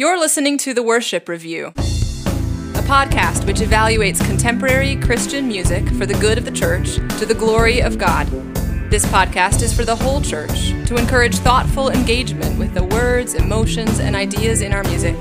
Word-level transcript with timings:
You're 0.00 0.18
listening 0.18 0.56
to 0.60 0.72
The 0.72 0.82
Worship 0.82 1.28
Review, 1.28 1.66
a 1.66 2.82
podcast 2.88 3.46
which 3.46 3.58
evaluates 3.58 4.24
contemporary 4.24 4.96
Christian 4.96 5.46
music 5.46 5.86
for 5.90 6.06
the 6.06 6.14
good 6.14 6.38
of 6.38 6.46
the 6.46 6.50
church 6.50 6.94
to 7.18 7.26
the 7.26 7.34
glory 7.34 7.82
of 7.82 7.98
God. 7.98 8.26
This 8.90 9.04
podcast 9.04 9.60
is 9.60 9.74
for 9.74 9.84
the 9.84 9.94
whole 9.94 10.22
church 10.22 10.70
to 10.86 10.96
encourage 10.96 11.34
thoughtful 11.34 11.90
engagement 11.90 12.58
with 12.58 12.72
the 12.72 12.82
words, 12.82 13.34
emotions, 13.34 14.00
and 14.00 14.16
ideas 14.16 14.62
in 14.62 14.72
our 14.72 14.82
music. 14.84 15.14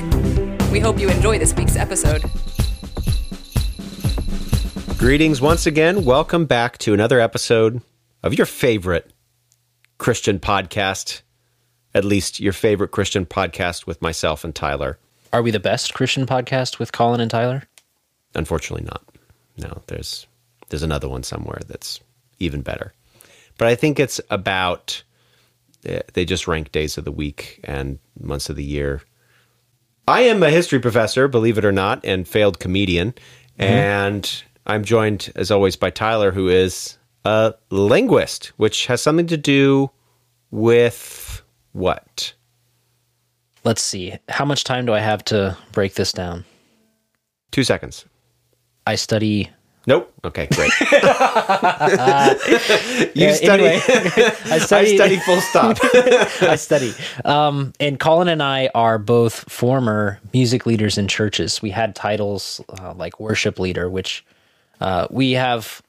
We 0.71 0.79
hope 0.79 0.97
you 0.97 1.09
enjoy 1.09 1.39
this 1.39 1.53
week's 1.53 1.75
episode. 1.75 2.23
Greetings 4.97 5.41
once 5.41 5.65
again. 5.65 6.05
Welcome 6.05 6.45
back 6.45 6.77
to 6.77 6.93
another 6.93 7.19
episode 7.19 7.81
of 8.23 8.33
your 8.33 8.45
favorite 8.45 9.11
Christian 9.97 10.39
podcast, 10.39 11.23
at 11.93 12.05
least 12.05 12.39
your 12.39 12.53
favorite 12.53 12.91
Christian 12.91 13.25
podcast 13.25 13.87
with 13.87 14.01
myself 14.01 14.43
and 14.43 14.55
Tyler. 14.55 14.97
Are 15.31 15.41
we 15.41 15.51
the 15.51 15.59
best 15.59 15.93
Christian 15.93 16.25
podcast 16.25 16.79
with 16.79 16.91
Colin 16.91 17.21
and 17.21 17.29
Tyler? 17.29 17.63
Unfortunately, 18.35 18.85
not. 18.85 19.03
No, 19.57 19.81
there's 19.87 20.27
there's 20.69 20.83
another 20.83 21.09
one 21.09 21.23
somewhere 21.23 21.59
that's 21.67 21.99
even 22.39 22.61
better. 22.61 22.93
But 23.57 23.67
I 23.67 23.75
think 23.75 23.99
it's 23.99 24.21
about 24.29 25.03
eh, 25.85 26.01
they 26.13 26.25
just 26.25 26.47
rank 26.47 26.71
days 26.71 26.97
of 26.97 27.05
the 27.05 27.11
week 27.11 27.59
and 27.63 27.99
months 28.19 28.49
of 28.49 28.55
the 28.55 28.63
year. 28.63 29.01
I 30.07 30.21
am 30.21 30.41
a 30.41 30.49
history 30.49 30.79
professor, 30.79 31.27
believe 31.27 31.57
it 31.57 31.65
or 31.65 31.71
not, 31.71 32.03
and 32.03 32.27
failed 32.27 32.59
comedian, 32.59 33.13
and 33.59 34.43
I'm 34.65 34.83
joined 34.83 35.31
as 35.35 35.51
always 35.51 35.75
by 35.75 35.91
Tyler, 35.91 36.31
who 36.31 36.47
is 36.47 36.97
a 37.25 37.53
linguist, 37.69 38.47
which 38.57 38.87
has 38.87 39.01
something 39.01 39.27
to 39.27 39.37
do 39.37 39.91
with 40.51 41.38
what? 41.79 42.33
Let's 43.63 43.81
see. 43.81 44.15
How 44.29 44.45
much 44.45 44.63
time 44.63 44.85
do 44.85 44.93
I 44.93 44.99
have 44.99 45.23
to 45.25 45.57
break 45.71 45.95
this 45.95 46.11
down? 46.11 46.45
Two 47.51 47.63
seconds. 47.63 48.05
I 48.87 48.95
study. 48.95 49.49
Nope. 49.87 50.13
Okay, 50.23 50.47
great. 50.47 50.71
you 50.81 50.87
Uh, 53.27 53.33
study. 53.33 53.65
anyway, 53.65 53.81
I 53.87 54.55
I 54.55 54.57
study. 54.59 54.95
study 54.95 55.17
full 55.17 55.41
stop. 55.41 55.77
I 56.41 56.55
study. 56.55 56.93
Um, 57.25 57.73
and 57.79 57.99
Colin 57.99 58.27
and 58.27 58.43
I 58.43 58.69
are 58.75 58.97
both 58.99 59.49
former 59.51 60.19
music 60.33 60.65
leaders 60.65 60.97
in 60.97 61.07
churches. 61.07 61.61
We 61.61 61.71
had 61.71 61.95
titles 61.95 62.61
uh, 62.79 62.93
like 62.95 63.19
worship 63.19 63.57
leader, 63.59 63.89
which 63.89 64.23
uh, 64.81 65.07
we 65.09 65.31
have 65.33 65.81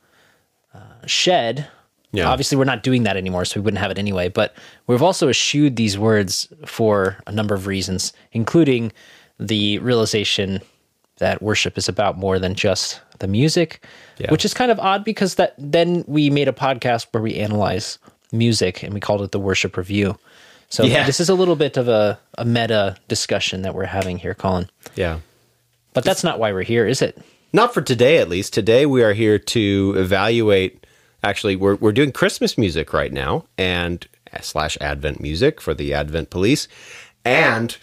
uh, 0.74 0.78
shed. 1.06 1.68
Yeah. 2.12 2.28
Obviously, 2.28 2.58
we're 2.58 2.64
not 2.64 2.82
doing 2.82 3.04
that 3.04 3.16
anymore, 3.16 3.44
so 3.44 3.60
we 3.60 3.64
wouldn't 3.64 3.80
have 3.80 3.90
it 3.90 3.98
anyway. 3.98 4.28
But 4.28 4.54
we've 4.86 5.02
also 5.02 5.28
eschewed 5.28 5.76
these 5.76 5.96
words 5.98 6.48
for 6.66 7.18
a 7.26 7.32
number 7.32 7.54
of 7.54 7.66
reasons, 7.66 8.12
including 8.32 8.92
the 9.38 9.78
realization 9.78 10.60
that 11.18 11.40
worship 11.42 11.78
is 11.78 11.88
about 11.88 12.18
more 12.18 12.38
than 12.38 12.54
just 12.54 13.00
the 13.20 13.28
music, 13.28 13.84
Yeah. 14.18 14.30
which 14.30 14.44
is 14.44 14.54
kind 14.54 14.70
of 14.70 14.80
odd 14.80 15.04
because 15.04 15.34
that 15.36 15.54
then 15.58 16.04
we 16.06 16.30
made 16.30 16.48
a 16.48 16.52
podcast 16.52 17.06
where 17.12 17.22
we 17.22 17.34
analyze 17.36 17.98
music 18.32 18.82
and 18.82 18.94
we 18.94 19.00
called 19.00 19.20
it 19.22 19.30
the 19.30 19.38
worship 19.38 19.76
review. 19.76 20.18
So 20.70 20.84
Yeah. 20.84 21.04
this 21.04 21.20
is 21.20 21.28
a 21.28 21.34
little 21.34 21.56
bit 21.56 21.76
of 21.76 21.88
a, 21.88 22.18
a 22.38 22.44
meta 22.44 22.96
discussion 23.08 23.62
that 23.62 23.74
we're 23.74 23.84
having 23.84 24.18
here, 24.18 24.34
Colin. 24.34 24.68
yeah. 24.96 25.18
But 25.92 26.04
that's 26.04 26.22
not 26.24 26.38
why 26.38 26.52
we're 26.52 26.62
here, 26.62 26.86
is 26.86 27.02
it? 27.02 27.18
Not 27.52 27.74
for 27.74 27.82
today, 27.82 28.18
at 28.18 28.28
least. 28.28 28.54
Today 28.54 28.86
we 28.86 29.02
are 29.02 29.12
here 29.12 29.38
to 29.40 29.94
evaluate. 29.98 30.79
Actually, 31.22 31.56
we're 31.56 31.76
we're 31.76 31.92
doing 31.92 32.12
Christmas 32.12 32.56
music 32.56 32.92
right 32.92 33.12
now, 33.12 33.44
and 33.58 34.06
slash 34.40 34.78
Advent 34.80 35.20
music 35.20 35.60
for 35.60 35.74
the 35.74 35.92
Advent 35.92 36.30
Police, 36.30 36.68
and 37.24 37.76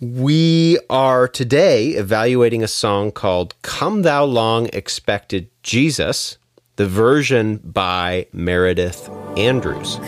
we 0.00 0.78
are 0.88 1.28
today 1.28 1.88
evaluating 1.90 2.62
a 2.62 2.68
song 2.68 3.12
called 3.12 3.54
"Come 3.62 4.02
Thou 4.02 4.24
Long 4.24 4.68
Expected 4.72 5.50
Jesus," 5.62 6.38
the 6.76 6.86
version 6.86 7.58
by 7.58 8.26
Meredith 8.32 9.08
Andrews. 9.36 9.98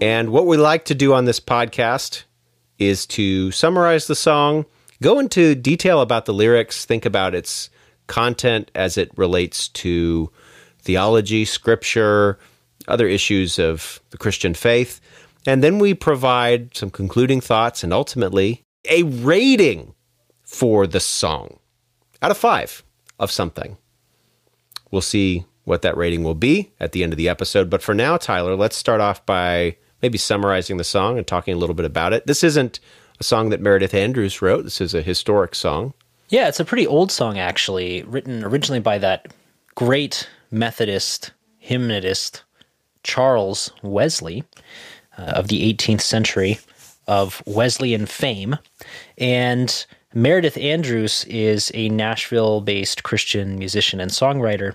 And 0.00 0.30
what 0.30 0.46
we 0.46 0.56
like 0.56 0.84
to 0.86 0.94
do 0.94 1.12
on 1.12 1.24
this 1.24 1.40
podcast 1.40 2.22
is 2.78 3.04
to 3.06 3.50
summarize 3.50 4.06
the 4.06 4.14
song, 4.14 4.64
go 5.02 5.18
into 5.18 5.56
detail 5.56 6.00
about 6.00 6.24
the 6.24 6.32
lyrics, 6.32 6.84
think 6.84 7.04
about 7.04 7.34
its 7.34 7.68
content 8.06 8.70
as 8.76 8.96
it 8.96 9.10
relates 9.16 9.68
to 9.68 10.30
theology, 10.80 11.44
scripture, 11.44 12.38
other 12.86 13.08
issues 13.08 13.58
of 13.58 14.00
the 14.10 14.18
Christian 14.18 14.54
faith. 14.54 15.00
And 15.46 15.64
then 15.64 15.80
we 15.80 15.94
provide 15.94 16.76
some 16.76 16.90
concluding 16.90 17.40
thoughts 17.40 17.82
and 17.82 17.92
ultimately 17.92 18.62
a 18.88 19.02
rating 19.02 19.94
for 20.44 20.86
the 20.86 21.00
song 21.00 21.58
out 22.22 22.30
of 22.30 22.38
five 22.38 22.84
of 23.18 23.32
something. 23.32 23.76
We'll 24.92 25.02
see 25.02 25.44
what 25.64 25.82
that 25.82 25.96
rating 25.96 26.22
will 26.22 26.36
be 26.36 26.72
at 26.78 26.92
the 26.92 27.02
end 27.02 27.12
of 27.12 27.16
the 27.16 27.28
episode. 27.28 27.68
But 27.68 27.82
for 27.82 27.94
now, 27.94 28.16
Tyler, 28.16 28.54
let's 28.54 28.76
start 28.76 29.00
off 29.00 29.26
by 29.26 29.76
maybe 30.02 30.18
summarizing 30.18 30.76
the 30.76 30.84
song 30.84 31.18
and 31.18 31.26
talking 31.26 31.54
a 31.54 31.56
little 31.56 31.74
bit 31.74 31.86
about 31.86 32.12
it. 32.12 32.26
This 32.26 32.44
isn't 32.44 32.80
a 33.20 33.24
song 33.24 33.50
that 33.50 33.60
Meredith 33.60 33.94
Andrews 33.94 34.40
wrote, 34.40 34.64
this 34.64 34.80
is 34.80 34.94
a 34.94 35.02
historic 35.02 35.54
song. 35.54 35.94
Yeah, 36.28 36.48
it's 36.48 36.60
a 36.60 36.64
pretty 36.64 36.86
old 36.86 37.10
song 37.10 37.38
actually, 37.38 38.02
written 38.02 38.44
originally 38.44 38.80
by 38.80 38.98
that 38.98 39.32
great 39.74 40.28
Methodist 40.50 41.32
hymnist 41.58 42.42
Charles 43.02 43.72
Wesley 43.82 44.44
uh, 45.16 45.22
of 45.22 45.48
the 45.48 45.72
18th 45.74 46.02
century 46.02 46.58
of 47.06 47.42
Wesleyan 47.46 48.06
fame. 48.06 48.56
And 49.16 49.86
Meredith 50.14 50.56
Andrews 50.58 51.24
is 51.24 51.70
a 51.74 51.88
Nashville 51.88 52.60
based 52.60 53.02
Christian 53.02 53.58
musician 53.58 54.00
and 54.00 54.10
songwriter. 54.10 54.74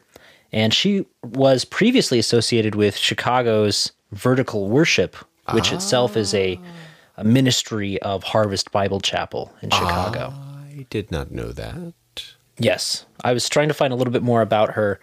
And 0.51 0.73
she 0.73 1.06
was 1.23 1.66
previously 1.66 2.19
associated 2.19 2.75
with 2.75 2.95
Chicago's 2.95 3.91
Vertical 4.13 4.68
Worship, 4.69 5.16
which 5.51 5.72
itself 5.72 6.16
is 6.18 6.34
a, 6.34 6.59
a 7.18 7.24
ministry 7.24 8.01
of 8.01 8.24
Harvest 8.24 8.72
Bible 8.72 9.00
Chapel 9.01 9.51
in 9.62 9.69
Chicago. 9.69 10.34
I 10.35 10.85
did 10.90 11.12
not 11.12 11.31
know 11.31 11.51
that. 11.51 11.94
Yes. 12.57 13.06
I 13.24 13.34
was 13.34 13.50
trying 13.50 13.68
to 13.68 13.74
find 13.74 13.91
a 13.94 13.96
little 13.96 14.13
bit 14.13 14.24
more 14.24 14.41
about 14.41 14.72
her, 14.72 15.00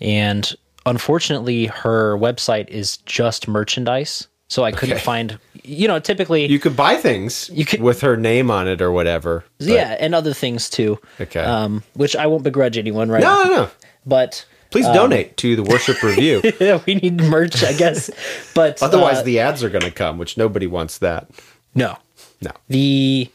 and 0.00 0.54
unfortunately, 0.86 1.66
her 1.66 2.16
website 2.16 2.68
is 2.68 2.98
just 2.98 3.48
merchandise. 3.48 4.28
So 4.48 4.64
I 4.64 4.70
couldn't 4.72 5.00
find, 5.00 5.38
you 5.64 5.88
know, 5.88 5.98
typically, 5.98 6.44
You 6.44 6.58
could 6.58 6.76
buy 6.76 6.96
things 6.96 7.48
You 7.54 7.64
could- 7.64 7.80
with 7.80 8.02
her 8.02 8.18
name 8.18 8.50
on 8.50 8.68
it 8.68 8.82
or 8.82 8.92
whatever. 8.92 9.44
but- 9.58 9.68
yeah, 9.68 9.96
and 9.98 10.14
other 10.14 10.34
things 10.34 10.68
too. 10.68 10.98
Okay. 11.18 11.40
Um, 11.40 11.82
which 11.94 12.14
I 12.14 12.26
won't 12.26 12.42
begrudge 12.42 12.76
anyone, 12.76 13.08
right? 13.10 13.22
No, 13.22 13.44
no, 13.44 13.50
no. 13.50 13.70
But 14.04 14.44
Please 14.72 14.86
donate 14.86 15.36
to 15.38 15.54
the 15.56 15.62
Worship 15.62 16.02
Review. 16.02 16.42
we 16.86 16.94
need 16.96 17.20
merch, 17.22 17.62
I 17.62 17.72
guess. 17.72 18.10
But 18.54 18.82
Otherwise, 18.82 19.18
uh, 19.18 19.22
the 19.22 19.40
ads 19.40 19.62
are 19.62 19.70
going 19.70 19.82
to 19.84 19.90
come, 19.90 20.18
which 20.18 20.36
nobody 20.36 20.66
wants 20.66 20.98
that. 20.98 21.30
no, 21.74 21.96
No. 22.40 22.50
the 22.68 23.30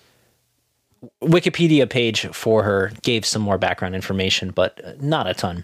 Wikipedia 1.22 1.90
page 1.90 2.28
for 2.34 2.64
her 2.64 2.92
gave 3.04 3.26
some 3.26 3.42
more 3.42 3.58
background 3.58 3.96
information, 3.96 4.50
but 4.52 4.84
uh, 4.84 4.94
not 5.00 5.28
a 5.28 5.34
ton. 5.34 5.64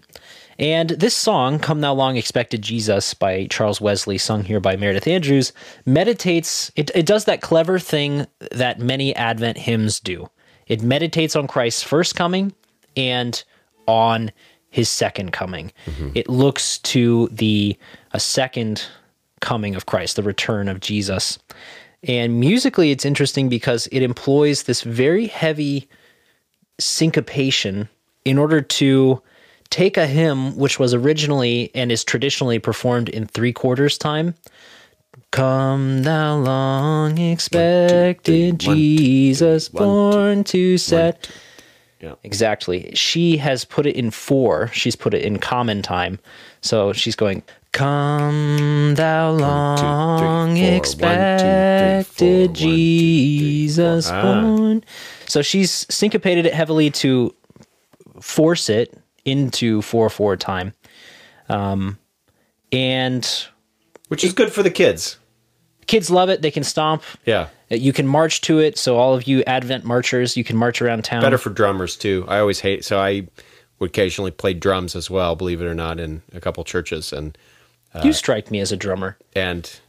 And 0.59 0.91
this 0.91 1.16
song, 1.16 1.57
Come 1.57 1.81
Thou 1.81 1.94
Long 1.94 2.16
Expected 2.16 2.62
Jesus 2.62 3.16
by 3.16 3.47
Charles 3.47 3.81
Wesley, 3.81 4.19
sung 4.19 4.44
here 4.44 4.59
by 4.59 4.75
Meredith 4.75 5.07
Andrews, 5.07 5.51
meditates, 5.85 6.72
it, 6.75 6.91
it 6.94 7.07
does 7.07 7.25
that 7.25 7.41
clever 7.41 7.79
thing 7.79 8.28
that 8.51 8.79
many 8.79 9.16
Advent 9.16 9.57
hymns 9.57 10.00
do. 10.00 10.29
It 10.67 10.83
meditates 10.83 11.35
on 11.35 11.47
Christ's 11.47 11.81
first 11.81 12.16
coming 12.16 12.53
and 12.95 13.44
on 13.88 14.31
his 14.74 14.90
second 14.90 15.31
coming. 15.31 15.72
It 16.16 16.28
looks 16.28 16.80
to 16.80 17.30
the 17.31 17.78
a 18.12 18.20
second 18.20 18.84
coming 19.40 19.75
of 19.75 19.86
Christ, 19.86 20.16
the 20.16 20.24
return 20.24 20.68
of 20.68 20.80
Jesus. 20.80 21.38
And 22.02 22.40
musically, 22.40 22.90
it's 22.90 23.06
interesting 23.06 23.50
because 23.50 23.88
it 23.92 24.02
employs 24.02 24.64
this 24.64 24.81
very 24.81 25.28
heavy 25.28 25.88
syncopation 26.80 27.88
in 28.25 28.40
order 28.40 28.62
to 28.62 29.22
take 29.70 29.96
a 29.96 30.08
hymn 30.08 30.56
which 30.58 30.80
was 30.80 30.92
originally 30.96 31.70
and 31.75 31.92
is 31.92 32.04
traditionally 32.04 32.58
performed 32.58 33.10
in 33.10 33.28
three 33.28 33.54
quarters 33.54 33.96
time. 34.00 34.34
Come, 35.30 36.02
thou 36.02 36.38
long 36.38 37.20
expected 37.20 38.54
one, 38.54 38.58
two, 38.58 38.66
three, 38.66 38.98
Jesus, 38.98 39.70
born 39.70 40.44
to 40.46 40.80
set. 40.80 41.30
Yeah. 42.03 42.15
Exactly. 42.23 42.91
She 42.95 43.38
has 43.38 43.63
put 43.63 43.85
it 43.85 43.95
in 43.95 44.11
four. 44.11 44.67
She's 44.73 44.94
put 44.94 45.13
it 45.13 45.21
in 45.21 45.39
common 45.39 45.81
time. 45.81 46.19
So 46.59 46.91
she's 46.91 47.15
going, 47.15 47.44
Come, 47.71 48.95
thou 48.95 49.31
long 49.31 49.77
four. 49.77 50.27
One, 50.27 50.50
two, 50.50 50.55
three, 50.55 50.67
four. 50.67 50.75
expected 50.75 52.47
One, 52.47 52.53
two, 52.53 52.53
three, 52.55 53.38
Jesus. 53.38 54.09
Ah. 54.11 54.21
born. 54.21 54.83
So 55.27 55.41
she's 55.41 55.88
syncopated 55.89 56.45
it 56.45 56.53
heavily 56.53 56.89
to 56.91 57.33
force 58.19 58.69
it 58.69 58.94
into 59.23 59.81
4 59.81 60.09
4 60.09 60.35
time. 60.35 60.73
Um, 61.47 61.97
and 62.73 63.25
Which 64.09 64.25
is 64.25 64.33
good 64.33 64.51
for 64.51 64.61
the 64.61 64.71
kids. 64.71 65.19
Kids 65.88 66.09
love 66.09 66.30
it. 66.30 66.41
They 66.41 66.51
can 66.51 66.63
stomp. 66.63 67.03
Yeah. 67.25 67.47
You 67.69 67.94
can 67.94 68.07
march 68.07 68.41
to 68.41 68.59
it. 68.59 68.77
So, 68.77 68.97
all 68.97 69.13
of 69.15 69.27
you 69.27 69.44
Advent 69.44 69.83
marchers, 69.83 70.38
you 70.38 70.44
can 70.44 70.57
march 70.57 70.81
around 70.81 71.03
town. 71.03 71.21
Better 71.21 71.38
for 71.38 71.50
drummers 71.50 71.95
too. 71.95 72.25
I 72.27 72.39
always 72.39 72.59
hate 72.59 72.85
so 72.85 73.00
I 73.00 73.27
would 73.80 73.89
occasionally 73.89 74.31
play 74.31 74.53
drums 74.53 74.95
as 74.95 75.09
well, 75.09 75.35
believe 75.35 75.62
it 75.62 75.65
or 75.65 75.74
not, 75.74 76.00
in 76.00 76.21
a 76.33 76.39
couple 76.39 76.63
churches 76.63 77.12
and 77.12 77.38
you 78.03 78.13
strike 78.13 78.50
me 78.50 78.59
as 78.59 78.71
a 78.71 78.77
drummer. 78.77 79.18
and 79.35 79.80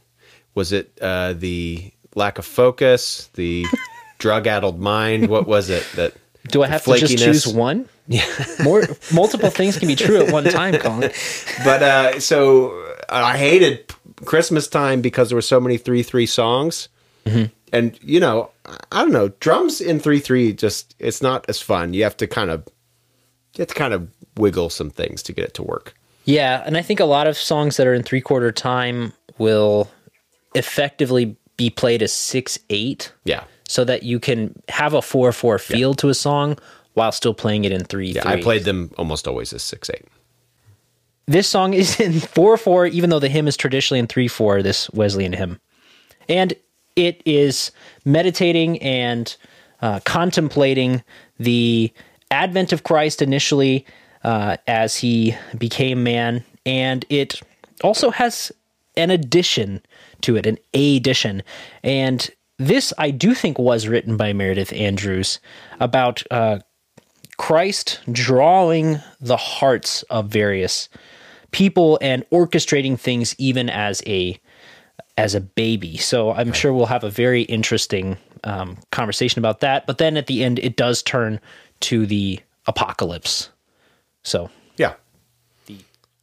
was 0.53 0.71
it 0.71 0.97
uh, 1.01 1.33
the 1.33 1.91
lack 2.13 2.37
of 2.37 2.45
focus, 2.45 3.29
the 3.33 3.65
drug-addled 4.19 4.79
mind? 4.79 5.27
What 5.27 5.47
was 5.47 5.69
it 5.69 5.85
that? 5.95 6.13
Do 6.47 6.61
I 6.63 6.67
have 6.67 6.83
to 6.83 6.97
just 6.97 7.17
choose 7.17 7.47
one? 7.47 7.89
Yeah. 8.07 8.23
More 8.63 8.83
multiple 9.11 9.49
things 9.49 9.77
can 9.79 9.87
be 9.87 9.95
true 9.95 10.17
at 10.23 10.31
one 10.31 10.43
time, 10.43 10.75
Colin. 10.77 11.11
But 11.63 11.81
uh, 11.83 12.19
so 12.19 12.95
I 13.09 13.37
hated 13.37 13.91
Christmas 14.23 14.67
time 14.67 15.01
because 15.01 15.29
there 15.29 15.35
were 15.35 15.41
so 15.41 15.59
many 15.59 15.77
three-three 15.77 16.25
songs, 16.25 16.87
mm-hmm. 17.25 17.45
and 17.73 17.99
you 18.01 18.19
know, 18.19 18.51
I 18.91 19.01
don't 19.01 19.11
know, 19.11 19.29
drums 19.39 19.81
in 19.81 19.99
three-three 19.99 20.53
just 20.53 20.95
it's 20.99 21.21
not 21.21 21.45
as 21.49 21.61
fun. 21.61 21.93
You 21.93 22.03
have 22.03 22.17
to 22.17 22.27
kind 22.27 22.49
of 22.49 22.67
you 23.55 23.61
have 23.61 23.67
to 23.67 23.75
kind 23.75 23.93
of 23.93 24.09
wiggle 24.37 24.69
some 24.69 24.89
things 24.89 25.23
to 25.23 25.33
get 25.33 25.45
it 25.45 25.53
to 25.55 25.63
work. 25.63 25.93
Yeah, 26.25 26.63
and 26.65 26.75
I 26.77 26.81
think 26.81 26.99
a 26.99 27.05
lot 27.05 27.27
of 27.27 27.37
songs 27.37 27.77
that 27.77 27.87
are 27.87 27.93
in 27.93 28.03
three 28.03 28.21
quarter 28.21 28.51
time 28.51 29.13
will 29.37 29.89
effectively 30.55 31.35
be 31.57 31.69
played 31.69 32.01
as 32.01 32.11
six 32.13 32.57
eight, 32.69 33.11
Yeah. 33.25 33.43
so 33.67 33.83
that 33.85 34.03
you 34.03 34.19
can 34.19 34.55
have 34.69 34.93
a 34.93 35.01
four 35.01 35.31
four 35.31 35.59
feel 35.59 35.93
to 35.95 36.09
a 36.09 36.13
song 36.13 36.57
while 36.93 37.11
still 37.11 37.33
playing 37.33 37.65
it 37.65 37.71
in 37.71 37.83
three 37.83 38.11
Yeah, 38.11 38.23
three. 38.23 38.31
I 38.31 38.41
played 38.41 38.63
them 38.63 38.91
almost 38.97 39.27
always 39.27 39.53
as 39.53 39.61
six 39.61 39.89
eight. 39.89 40.05
This 41.27 41.47
song 41.47 41.73
is 41.73 41.99
in 41.99 42.19
4 42.19 42.57
4, 42.57 42.87
even 42.87 43.09
though 43.09 43.19
the 43.19 43.29
hymn 43.29 43.47
is 43.47 43.57
traditionally 43.57 43.99
in 43.99 44.07
3 44.07 44.27
4, 44.27 44.61
this 44.61 44.89
Wesleyan 44.91 45.33
hymn. 45.33 45.59
And 46.27 46.53
it 46.95 47.21
is 47.25 47.71
meditating 48.05 48.81
and 48.81 49.35
uh, 49.81 49.99
contemplating 50.05 51.03
the 51.37 51.91
advent 52.31 52.71
of 52.71 52.83
Christ 52.83 53.21
initially 53.21 53.85
uh, 54.23 54.57
as 54.67 54.95
he 54.95 55.35
became 55.57 56.03
man. 56.03 56.43
And 56.65 57.05
it 57.09 57.41
also 57.83 58.09
has 58.09 58.51
an 58.97 59.11
addition 59.11 59.81
to 60.21 60.35
it, 60.35 60.45
an 60.45 60.57
addition. 60.73 61.43
And 61.83 62.29
this, 62.57 62.93
I 62.97 63.11
do 63.11 63.33
think, 63.33 63.59
was 63.59 63.87
written 63.87 64.17
by 64.17 64.33
Meredith 64.33 64.73
Andrews 64.73 65.39
about 65.79 66.23
uh, 66.31 66.59
Christ 67.37 67.99
drawing 68.11 68.99
the 69.19 69.37
hearts 69.37 70.03
of 70.03 70.27
various 70.27 70.89
people 71.51 71.97
and 72.01 72.27
orchestrating 72.31 72.99
things 72.99 73.35
even 73.37 73.69
as 73.69 74.01
a 74.05 74.39
as 75.17 75.33
a 75.33 75.41
baby. 75.41 75.97
So 75.97 76.31
I'm 76.31 76.51
sure 76.51 76.73
we'll 76.73 76.87
have 76.87 77.03
a 77.03 77.09
very 77.09 77.43
interesting 77.43 78.17
um, 78.43 78.77
conversation 78.91 79.39
about 79.39 79.61
that. 79.61 79.87
But 79.87 79.97
then 79.97 80.17
at 80.17 80.27
the 80.27 80.43
end, 80.43 80.59
it 80.59 80.75
does 80.75 81.01
turn 81.01 81.39
to 81.81 82.05
the 82.05 82.39
apocalypse. 82.67 83.49
So 84.23 84.49
Yeah. 84.77 84.95
The 85.67 85.79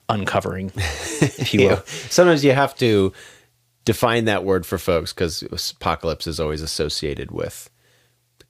uncovering, 0.09 0.73
if 0.77 1.55
you 1.55 1.69
will. 1.69 1.83
Sometimes 1.87 2.45
you 2.45 2.53
have 2.53 2.77
to 2.77 3.13
define 3.85 4.27
that 4.27 4.45
word 4.45 4.67
for 4.67 4.79
folks 4.79 5.13
because 5.13 5.43
apocalypse 5.43 6.27
is 6.27 6.39
always 6.39 6.63
associated 6.63 7.31
with 7.31 7.71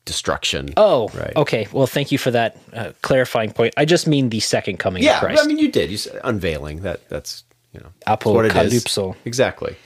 destruction. 0.04 0.70
Oh, 0.76 1.08
Right. 1.14 1.32
okay. 1.37 1.69
Well, 1.72 1.87
thank 1.87 2.10
you 2.12 2.19
for 2.19 2.31
that 2.32 2.56
uh, 2.72 2.93
clarifying 3.02 3.52
point. 3.52 3.75
I 3.76 3.84
just 3.84 4.06
mean 4.06 4.28
the 4.31 4.40
second 4.40 4.78
coming 4.78 5.02
yeah. 5.02 5.14
of 5.14 5.20
Christ. 5.20 5.43
I 5.43 5.46
mean, 5.46 5.58
you 5.58 5.70
did. 5.70 5.90
You 5.90 5.96
said 5.96 6.20
unveiling. 6.25 6.82
That 6.82 7.08
that's 7.08 7.44
you 7.72 7.81
know 7.81 7.88
that's 8.06 8.25
what 8.26 8.44
it 8.46 8.56
is. 8.56 8.84
Apocalypso. 8.84 9.16
Exactly. 9.25 9.76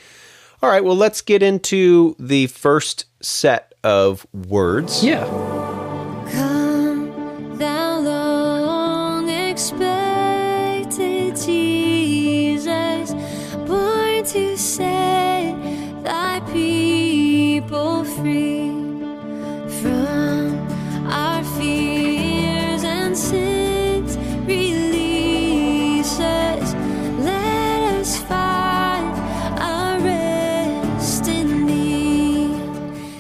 All 0.62 0.70
right. 0.70 0.82
Well, 0.82 0.96
let's 0.96 1.20
get 1.20 1.42
into 1.42 2.16
the 2.18 2.46
first 2.48 3.04
set 3.20 3.74
of 3.84 4.26
words. 4.32 5.04
yeah. 5.04 5.24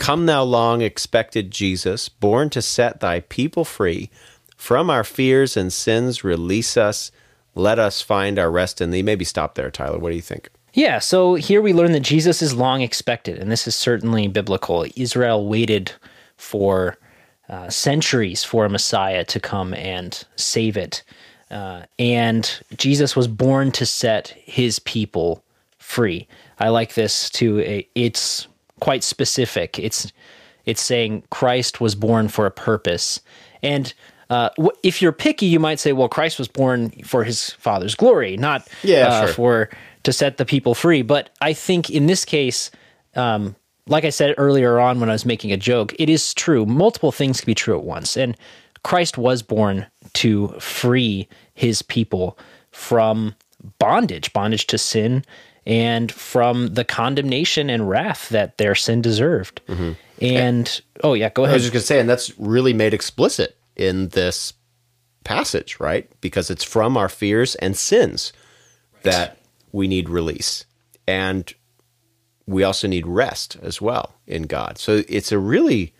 Come, 0.06 0.26
thou 0.26 0.44
long 0.44 0.82
expected 0.82 1.50
Jesus, 1.50 2.08
born 2.08 2.48
to 2.50 2.62
set 2.62 3.00
thy 3.00 3.18
people 3.18 3.64
free 3.64 4.08
from 4.56 4.88
our 4.88 5.02
fears 5.02 5.56
and 5.56 5.72
sins. 5.72 6.22
Release 6.22 6.76
us. 6.76 7.10
Let 7.56 7.80
us 7.80 8.02
find 8.02 8.38
our 8.38 8.48
rest 8.48 8.80
in 8.80 8.92
thee. 8.92 9.02
Maybe 9.02 9.24
stop 9.24 9.56
there, 9.56 9.68
Tyler. 9.68 9.98
What 9.98 10.10
do 10.10 10.14
you 10.14 10.22
think? 10.22 10.48
Yeah, 10.74 11.00
so 11.00 11.34
here 11.34 11.60
we 11.60 11.72
learn 11.72 11.90
that 11.90 12.04
Jesus 12.04 12.40
is 12.40 12.54
long 12.54 12.82
expected, 12.82 13.36
and 13.40 13.50
this 13.50 13.66
is 13.66 13.74
certainly 13.74 14.28
biblical. 14.28 14.86
Israel 14.94 15.44
waited 15.44 15.90
for 16.36 16.98
uh, 17.48 17.68
centuries 17.68 18.44
for 18.44 18.64
a 18.64 18.70
Messiah 18.70 19.24
to 19.24 19.40
come 19.40 19.74
and 19.74 20.24
save 20.36 20.76
it. 20.76 21.02
Uh, 21.50 21.82
and 21.98 22.60
Jesus 22.76 23.16
was 23.16 23.26
born 23.26 23.72
to 23.72 23.84
set 23.84 24.28
his 24.28 24.78
people 24.78 25.42
free. 25.80 26.28
I 26.60 26.68
like 26.68 26.94
this 26.94 27.28
too. 27.28 27.84
It's 27.96 28.46
quite 28.80 29.04
specific. 29.04 29.78
It's 29.78 30.12
it's 30.64 30.82
saying 30.82 31.22
Christ 31.30 31.80
was 31.80 31.94
born 31.94 32.28
for 32.28 32.44
a 32.46 32.50
purpose. 32.50 33.20
And 33.62 33.92
uh, 34.30 34.50
if 34.82 35.00
you're 35.00 35.12
picky, 35.12 35.46
you 35.46 35.60
might 35.60 35.78
say, 35.78 35.92
well, 35.92 36.08
Christ 36.08 36.38
was 36.38 36.48
born 36.48 36.90
for 37.04 37.22
his 37.22 37.50
father's 37.52 37.94
glory, 37.94 38.36
not 38.36 38.66
Yeah, 38.82 39.06
uh, 39.06 39.26
sure. 39.26 39.34
for 39.34 39.70
to 40.02 40.12
set 40.12 40.36
the 40.38 40.44
people 40.44 40.74
free. 40.74 41.02
But 41.02 41.30
I 41.40 41.52
think 41.52 41.90
in 41.90 42.06
this 42.06 42.24
case, 42.24 42.72
um, 43.14 43.54
like 43.86 44.04
I 44.04 44.10
said 44.10 44.34
earlier 44.38 44.80
on 44.80 44.98
when 44.98 45.08
I 45.08 45.12
was 45.12 45.24
making 45.24 45.52
a 45.52 45.56
joke, 45.56 45.94
it 45.98 46.08
is 46.08 46.34
true. 46.34 46.66
Multiple 46.66 47.12
things 47.12 47.40
can 47.40 47.46
be 47.46 47.54
true 47.54 47.78
at 47.78 47.84
once. 47.84 48.16
And 48.16 48.36
Christ 48.82 49.16
was 49.16 49.42
born 49.42 49.86
to 50.14 50.48
free 50.58 51.28
his 51.54 51.82
people 51.82 52.36
from 52.72 53.34
bondage, 53.78 54.32
bondage 54.32 54.66
to 54.66 54.78
sin, 54.78 55.24
and 55.66 56.12
from 56.12 56.74
the 56.74 56.84
condemnation 56.84 57.68
and 57.68 57.88
wrath 57.88 58.28
that 58.28 58.56
their 58.58 58.74
sin 58.74 59.02
deserved. 59.02 59.60
Mm-hmm. 59.66 59.92
And 60.20 60.80
oh 61.02 61.14
yeah, 61.14 61.28
go 61.28 61.44
ahead. 61.44 61.54
I 61.54 61.56
was 61.56 61.62
just 61.64 61.72
going 61.72 61.80
to 61.80 61.86
say, 61.86 62.00
and 62.00 62.08
that's 62.08 62.38
really 62.38 62.72
made 62.72 62.94
explicit 62.94 63.56
in 63.74 64.08
this 64.10 64.54
passage, 65.24 65.80
right? 65.80 66.08
Because 66.20 66.50
it's 66.50 66.64
from 66.64 66.96
our 66.96 67.08
fears 67.08 67.56
and 67.56 67.76
sins 67.76 68.32
that 69.02 69.38
we 69.72 69.88
need 69.88 70.08
release. 70.08 70.64
And 71.06 71.52
we 72.46 72.62
also 72.62 72.86
need 72.88 73.06
rest 73.06 73.56
as 73.60 73.80
well 73.80 74.14
in 74.26 74.44
God. 74.44 74.78
So 74.78 75.02
it's 75.08 75.32
a 75.32 75.38
really, 75.38 75.92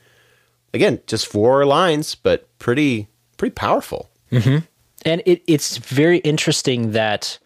again, 0.72 1.00
just 1.06 1.26
four 1.26 1.66
lines, 1.66 2.14
but 2.14 2.48
pretty, 2.58 3.08
pretty 3.36 3.54
powerful. 3.54 4.10
Mm-hmm. 4.30 4.64
And 5.04 5.22
it, 5.26 5.42
it's 5.46 5.76
very 5.76 6.18
interesting 6.18 6.92
that 6.92 7.38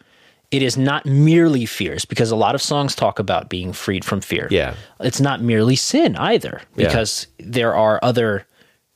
it 0.51 0.63
is 0.63 0.77
not 0.77 1.07
merely 1.07 1.65
fears, 1.67 2.05
because 2.05 2.31
a 2.31 2.37
lot 2.37 2.55
of 2.55 2.63
songs 2.63 2.95
talk 2.95 3.19
about 3.19 3.49
being 3.49 3.73
freed 3.73 4.05
from 4.05 4.21
fear. 4.21 4.49
Yeah. 4.51 4.75
It's 4.99 5.21
not 5.21 5.41
merely 5.41 5.77
sin 5.77 6.17
either, 6.17 6.61
Yeah. 6.77 6.87
because 6.89 7.27
there 7.39 7.75
are 7.75 8.01
other 8.03 8.47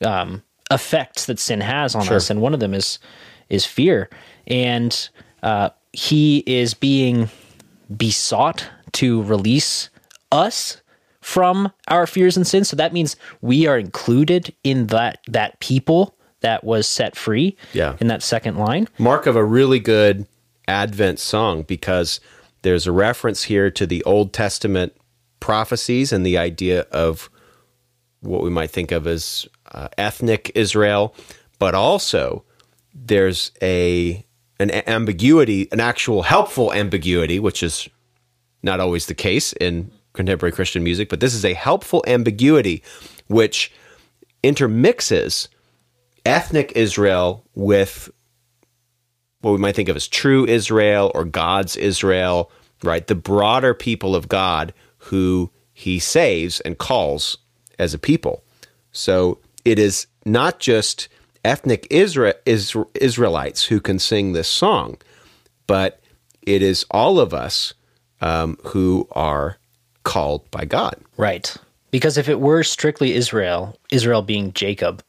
um, 0.05 0.43
effects 0.71 1.27
that 1.27 1.39
sin 1.39 1.61
has 1.61 1.95
on 1.95 2.09
us, 2.09 2.31
and 2.31 2.41
one 2.41 2.55
of 2.55 2.61
them 2.61 2.75
is 2.75 2.99
is 3.49 3.65
fear. 3.67 4.09
And 4.47 5.09
uh, 5.43 5.71
he 5.93 6.43
is 6.47 6.75
being 6.75 7.29
besought 7.97 8.67
to 8.93 9.23
release 9.23 9.91
us 10.33 10.81
from 11.21 11.71
our 11.89 12.07
fears 12.07 12.37
and 12.37 12.47
sins. 12.47 12.69
So 12.69 12.77
that 12.77 12.93
means 12.93 13.17
we 13.41 13.67
are 13.67 13.79
included 13.79 14.55
in 14.65 14.89
that 14.89 15.19
that 15.29 15.61
people 15.61 16.17
that 16.41 16.65
was 16.65 16.87
set 16.87 17.17
free. 17.17 17.57
Yeah. 17.73 17.97
In 18.01 18.09
that 18.09 18.23
second 18.23 18.57
line. 18.59 18.89
mark 18.99 19.27
of 19.27 19.37
a 19.37 19.45
really 19.45 19.79
good 19.79 20.27
Advent 20.69 21.19
song 21.19 21.63
because 21.63 22.21
there's 22.63 22.87
a 22.87 22.93
reference 22.93 23.45
here 23.45 23.71
to 23.71 23.87
the 23.87 24.03
Old 24.05 24.33
Testament 24.33 24.97
prophecies 25.41 26.13
and 26.13 26.25
the 26.25 26.39
idea 26.39 26.83
of 26.91 27.29
what 28.21 28.43
we 28.43 28.51
might 28.51 28.71
think 28.71 28.91
of 28.91 29.07
as 29.07 29.47
uh, 29.73 29.89
ethnic 29.99 30.51
Israel, 30.55 31.15
but 31.59 31.75
also 31.75 32.45
there's 32.95 33.51
a 33.61 34.25
an 34.61 34.71
ambiguity, 34.89 35.69
an 35.73 35.81
actual 35.81 36.23
helpful 36.23 36.73
ambiguity, 36.73 37.41
which 37.41 37.63
is 37.63 37.89
not 38.63 38.81
always 38.81 39.07
the 39.07 39.15
case 39.15 39.53
in 39.55 39.91
contemporary 40.13 40.53
Christian 40.53 40.83
music, 40.83 41.09
but 41.09 41.21
this 41.21 41.35
is 41.35 41.45
a 41.45 41.55
helpful 41.55 42.05
ambiguity 42.07 42.83
which 43.27 43.73
intermixes 44.43 45.49
ethnic 46.25 46.73
Israel 46.77 47.45
with 47.55 48.11
what 49.45 49.53
we 49.53 49.59
might 49.59 49.77
think 49.77 49.91
of 49.91 49.97
as 49.97 50.09
true 50.09 50.47
Israel 50.47 51.13
or 51.15 51.25
God's 51.25 51.77
Israel, 51.77 52.51
right? 52.83 53.07
The 53.07 53.15
broader 53.15 53.75
people 53.75 54.17
of 54.17 54.29
God 54.29 54.73
who 54.99 55.51
he 55.75 55.99
saves 55.99 56.61
and 56.61 56.79
calls 56.79 57.37
as 57.79 57.93
a 57.93 57.99
people. 57.99 58.43
So 58.93 59.39
it 59.65 59.79
is 59.79 60.07
not 60.25 60.61
just 60.61 61.09
ethnic 61.45 61.87
Isra- 61.91 62.35
Isra- 62.47 62.89
Israelites 62.95 63.65
who 63.65 63.81
can 63.81 63.99
sing 63.99 64.33
this 64.33 64.49
song, 64.49 64.97
but 65.67 66.01
it 66.43 66.63
is 66.63 66.87
all 66.91 67.19
of 67.19 67.35
us 67.35 67.75
um, 68.23 68.57
who 68.65 69.07
are 69.13 69.59
called 70.05 70.51
by 70.51 70.65
God. 70.65 70.97
Right. 71.19 71.55
Because 71.91 72.17
if 72.17 72.29
it 72.29 72.41
were 72.41 72.63
strictly 72.63 73.13
Israel, 73.13 73.79
Israel 73.93 74.23
being 74.23 74.53
Jacob, 74.55 75.03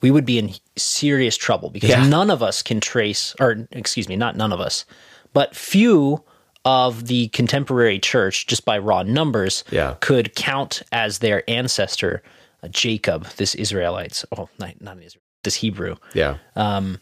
we 0.00 0.10
would 0.10 0.24
be 0.24 0.38
in 0.38 0.52
serious 0.76 1.36
trouble 1.36 1.70
because 1.70 1.90
Yeah. 1.90 2.06
none 2.06 2.30
of 2.30 2.42
us 2.42 2.62
can 2.62 2.80
trace, 2.80 3.34
or 3.40 3.66
excuse 3.72 4.08
me, 4.08 4.16
not 4.16 4.36
none 4.36 4.52
of 4.52 4.60
us, 4.60 4.84
but 5.32 5.54
few 5.54 6.22
of 6.64 7.06
the 7.06 7.28
contemporary 7.28 7.98
church, 7.98 8.46
just 8.46 8.64
by 8.64 8.76
raw 8.78 9.02
numbers, 9.02 9.64
Yeah. 9.70 9.96
could 10.00 10.34
count 10.34 10.82
as 10.92 11.18
their 11.18 11.42
ancestor 11.48 12.22
uh, 12.62 12.68
Jacob, 12.68 13.26
this 13.36 13.54
Israelites. 13.54 14.24
Oh, 14.36 14.50
not, 14.58 14.78
not 14.82 14.98
Israel, 15.02 15.22
this 15.44 15.54
Hebrew. 15.56 15.96
Yeah. 16.14 16.36
Um, 16.56 17.00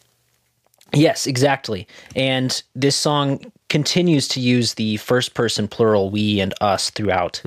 Yes, 0.94 1.26
exactly. 1.26 1.86
And 2.16 2.62
this 2.74 2.96
song 2.96 3.52
continues 3.68 4.26
to 4.28 4.40
use 4.40 4.72
the 4.74 4.96
first 4.96 5.34
person 5.34 5.68
plural 5.68 6.08
we 6.08 6.40
and 6.40 6.54
us 6.62 6.88
throughout 6.90 7.42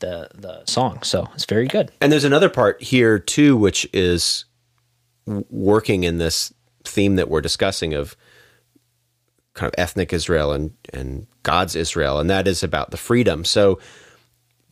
the 0.00 0.28
the 0.34 0.64
song. 0.66 1.02
So 1.04 1.28
it's 1.34 1.44
very 1.44 1.68
good. 1.68 1.92
And 2.00 2.10
there's 2.10 2.24
another 2.24 2.48
part 2.48 2.82
here 2.82 3.18
too, 3.20 3.56
which 3.56 3.86
is 3.92 4.44
working 5.48 6.04
in 6.04 6.18
this 6.18 6.52
theme 6.84 7.16
that 7.16 7.28
we're 7.28 7.40
discussing 7.40 7.94
of 7.94 8.16
kind 9.54 9.68
of 9.68 9.74
ethnic 9.78 10.12
Israel 10.12 10.52
and, 10.52 10.72
and 10.92 11.26
God's 11.42 11.76
Israel, 11.76 12.18
and 12.18 12.30
that 12.30 12.46
is 12.46 12.62
about 12.62 12.90
the 12.90 12.96
freedom. 12.96 13.44
So 13.44 13.78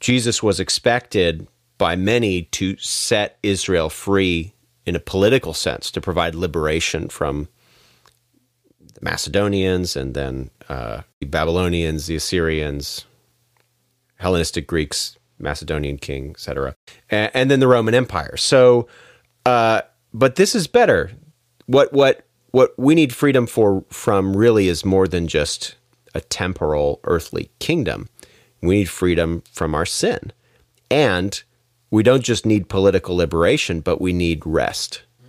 Jesus 0.00 0.42
was 0.42 0.60
expected 0.60 1.48
by 1.76 1.96
many 1.96 2.42
to 2.42 2.76
set 2.76 3.38
Israel 3.42 3.88
free 3.88 4.54
in 4.84 4.96
a 4.96 5.00
political 5.00 5.52
sense, 5.52 5.90
to 5.90 6.00
provide 6.00 6.34
liberation 6.34 7.08
from 7.08 7.48
the 8.94 9.00
Macedonians 9.02 9.96
and 9.96 10.14
then 10.14 10.50
uh, 10.68 11.02
the 11.20 11.26
Babylonians, 11.26 12.06
the 12.06 12.16
Assyrians, 12.16 13.04
Hellenistic 14.16 14.66
Greeks, 14.66 15.18
Macedonian 15.38 15.98
king, 15.98 16.30
etc., 16.30 16.74
and, 17.10 17.30
and 17.34 17.50
then 17.50 17.60
the 17.60 17.68
Roman 17.68 17.94
Empire. 17.94 18.36
So, 18.36 18.88
uh, 19.44 19.82
but 20.12 20.36
this 20.36 20.54
is 20.54 20.66
better. 20.66 21.10
What 21.66 21.92
what 21.92 22.26
what 22.50 22.72
we 22.78 22.94
need 22.94 23.14
freedom 23.14 23.46
for 23.46 23.84
from 23.90 24.36
really 24.36 24.68
is 24.68 24.84
more 24.84 25.06
than 25.06 25.28
just 25.28 25.76
a 26.14 26.20
temporal 26.20 27.00
earthly 27.04 27.50
kingdom. 27.58 28.08
We 28.62 28.76
need 28.76 28.88
freedom 28.88 29.42
from 29.52 29.74
our 29.74 29.86
sin, 29.86 30.32
and 30.90 31.42
we 31.90 32.02
don't 32.02 32.24
just 32.24 32.44
need 32.44 32.68
political 32.68 33.16
liberation, 33.16 33.80
but 33.80 34.00
we 34.00 34.12
need 34.12 34.44
rest. 34.44 35.02
Mm. 35.22 35.28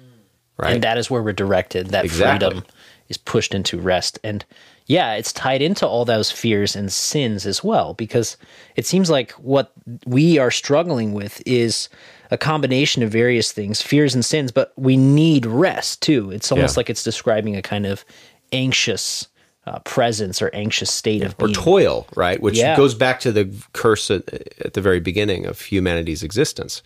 Right? 0.58 0.74
And 0.74 0.84
that 0.84 0.98
is 0.98 1.10
where 1.10 1.22
we're 1.22 1.34
directed. 1.34 1.88
That 1.88 2.06
Exactly. 2.06 2.50
freedom 2.50 2.66
is 3.10 3.18
pushed 3.18 3.54
into 3.54 3.78
rest. 3.80 4.20
And 4.24 4.46
yeah, 4.88 5.14
it's 5.14 5.32
tied 5.32 5.62
into 5.62 5.88
all 5.88 6.06
those 6.06 6.32
fears 6.32 6.76
and 6.76 6.92
sins 6.92 7.46
as 7.46 7.64
well, 7.64 7.94
because 7.94 8.38
it 8.76 8.86
seems 8.86 9.10
like 9.10 9.32
what 9.34 9.72
we 10.06 10.40
are 10.40 10.52
struggling 10.52 11.14
with 11.14 11.44
is 11.46 11.90
a 12.32 12.38
combination 12.38 13.02
of 13.04 13.12
various 13.12 13.52
things, 13.52 13.82
fears 13.82 14.14
and 14.14 14.24
sins, 14.24 14.52
but 14.52 14.74
we 14.78 14.96
need 14.98 15.46
rest 15.46 16.02
too. 16.02 16.32
It's 16.32 16.52
almost 16.52 16.76
Yeah. 16.76 16.80
like 16.80 16.90
it's 16.90 17.04
describing 17.04 17.56
a 17.56 17.62
kind 17.62 17.86
of 17.86 18.06
anxious 18.52 19.28
uh, 19.68 19.78
presence 19.80 20.42
or 20.42 20.50
anxious 20.54 20.92
state 20.92 21.22
of 21.24 21.36
or 21.40 21.48
toil, 21.50 22.08
right? 22.16 22.42
Which 22.42 22.58
Yeah. 22.58 22.76
goes 22.76 22.96
back 22.96 23.20
to 23.22 23.32
the 23.32 23.50
curse 23.74 24.10
at, 24.10 24.24
at 24.66 24.74
the 24.74 24.82
very 24.82 25.00
beginning 25.00 25.46
of 25.46 25.62
humanity's 25.62 26.24
existence. 26.24 26.82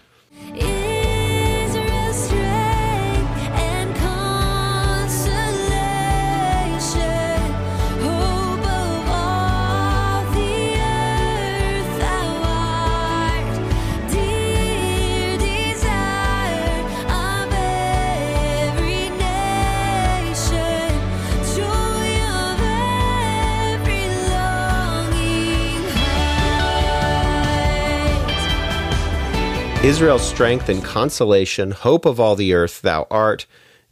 Israel's 0.53 0.72
Israel's 29.83 30.25
strength 30.25 30.69
and 30.69 30.81
consolation, 30.81 31.71
hope 31.71 32.05
of 32.05 32.17
all 32.17 32.37
the 32.37 32.53
earth, 32.53 32.81
thou 32.83 33.05
art, 33.11 33.45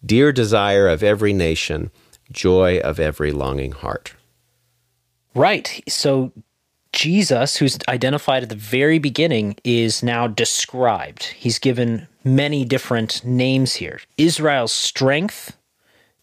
dear 0.06 0.32
desire 0.32 0.88
of 0.88 1.04
every 1.04 1.34
nation, 1.34 1.92
joy 2.32 2.80
of 2.80 2.98
every 2.98 3.34
longing 3.34 3.74
heart. 3.74 4.14
Right. 5.36 5.84
So 5.90 6.32
Jesus, 6.94 7.58
who's 7.58 7.78
identified 7.90 8.42
at 8.42 8.48
the 8.48 8.56
very 8.56 9.00
beginning, 9.00 9.58
is 9.66 10.02
now 10.02 10.28
described. 10.28 11.24
He's 11.26 11.60
given 11.60 12.08
many 12.24 12.64
different 12.64 13.26
names 13.26 13.74
here 13.74 14.00
Israel's 14.18 14.72
strength 14.72 15.58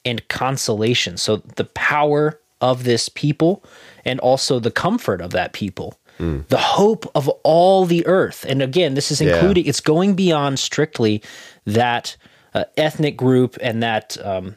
and 0.02 0.26
consolation. 0.28 1.18
So 1.18 1.36
the 1.56 1.66
power 1.66 2.40
of 2.62 2.84
this 2.84 3.10
people 3.10 3.62
and 4.06 4.18
also 4.20 4.60
the 4.60 4.70
comfort 4.70 5.20
of 5.20 5.32
that 5.32 5.52
people. 5.52 5.98
The 6.18 6.58
hope 6.58 7.10
of 7.14 7.28
all 7.44 7.84
the 7.86 8.04
earth. 8.06 8.44
And 8.48 8.60
again, 8.62 8.94
this 8.94 9.10
is 9.10 9.20
Yeah. 9.20 9.34
including, 9.34 9.66
it's 9.66 9.80
going 9.80 10.14
beyond 10.14 10.58
strictly 10.58 11.22
that 11.64 12.16
uh, 12.54 12.64
ethnic 12.76 13.16
group 13.16 13.56
and 13.60 13.82
that 13.82 14.16
um, 14.24 14.56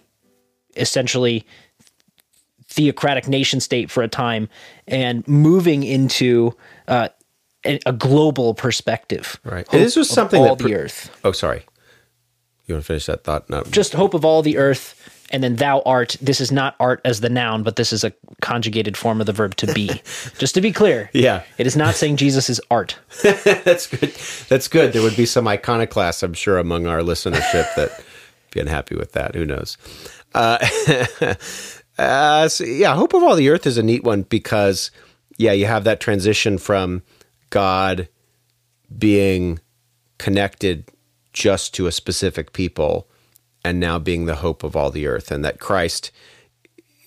essentially 0.75 1.45
theocratic 2.67 3.27
nation 3.27 3.59
state 3.59 3.91
for 3.91 4.01
a 4.01 4.07
time 4.07 4.49
and 4.87 5.27
moving 5.27 5.83
into 5.83 6.55
uh, 6.87 7.09
a, 7.65 7.79
a 7.85 7.91
global 7.93 8.53
perspective. 8.53 9.39
Right. 9.43 9.67
Hope 9.67 9.79
This 9.79 9.95
was 9.95 10.09
something 10.09 10.41
all 10.41 10.55
that 10.55 10.63
the 10.63 10.75
earth. 10.75 11.15
Oh, 11.23 11.31
sorry. 11.33 11.65
You 12.65 12.75
want 12.75 12.85
to 12.85 12.87
finish 12.87 13.05
that 13.07 13.23
thought? 13.23 13.49
No. 13.49 13.63
Just 13.69 13.93
hope 13.93 14.13
of 14.13 14.23
all 14.23 14.41
the 14.41 14.57
earth, 14.57 15.10
and 15.31 15.43
then 15.43 15.55
thou 15.55 15.81
art. 15.85 16.15
This 16.21 16.39
is 16.39 16.51
not 16.51 16.75
art 16.79 17.01
as 17.03 17.21
the 17.21 17.29
noun, 17.29 17.63
but 17.63 17.75
this 17.75 17.91
is 17.91 18.03
a 18.03 18.13
conjugated 18.41 18.95
form 18.95 19.19
of 19.19 19.25
the 19.27 19.33
verb 19.33 19.55
to 19.57 19.73
be. 19.73 19.87
Just 20.37 20.53
to 20.55 20.61
be 20.61 20.71
clear, 20.71 21.09
Yeah. 21.13 21.43
it 21.57 21.65
is 21.67 21.75
not 21.75 21.95
saying 21.95 22.17
Jesus 22.17 22.49
is 22.49 22.61
art. 22.69 22.97
That's 23.23 23.87
good. 23.87 24.13
That's 24.49 24.67
good. 24.67 24.93
There 24.93 25.01
would 25.01 25.15
be 25.17 25.25
some 25.25 25.47
iconoclasts, 25.47 26.23
I'm 26.23 26.33
sure, 26.33 26.57
among 26.59 26.87
our 26.87 26.99
listenership 26.99 27.73
that 27.75 28.03
be 28.51 28.59
unhappy 28.59 28.95
with 28.95 29.13
that. 29.13 29.33
Who 29.35 29.45
knows? 29.45 29.77
Uh, 30.33 30.57
uh, 31.97 32.47
so, 32.47 32.63
yeah, 32.63 32.95
Hope 32.95 33.13
of 33.13 33.23
All 33.23 33.35
the 33.35 33.49
Earth 33.49 33.65
is 33.65 33.77
a 33.77 33.83
neat 33.83 34.03
one 34.03 34.23
because, 34.23 34.91
yeah, 35.37 35.51
you 35.53 35.65
have 35.65 35.83
that 35.85 35.99
transition 35.99 36.57
from 36.57 37.03
God 37.49 38.07
being 38.97 39.59
connected 40.17 40.89
just 41.33 41.73
to 41.75 41.87
a 41.87 41.91
specific 41.91 42.53
people 42.53 43.07
and 43.63 43.79
now 43.79 43.99
being 43.99 44.25
the 44.25 44.35
hope 44.35 44.63
of 44.63 44.75
all 44.75 44.91
the 44.91 45.07
earth, 45.07 45.31
and 45.31 45.43
that 45.45 45.59
Christ 45.59 46.11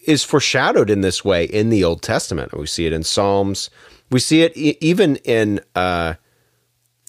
is 0.07 0.23
foreshadowed 0.25 0.91
in 0.91 1.01
this 1.01 1.25
way 1.25 1.45
in 1.45 1.71
the 1.71 1.85
Old 1.85 2.03
Testament. 2.03 2.57
We 2.57 2.67
see 2.67 2.87
it 2.87 2.93
in 2.93 3.03
Psalms. 3.03 3.71
We 4.11 4.21
see 4.21 4.43
it 4.43 4.57
e- 4.57 4.77
even 4.81 5.17
in 5.17 5.61
uh, 5.75 6.15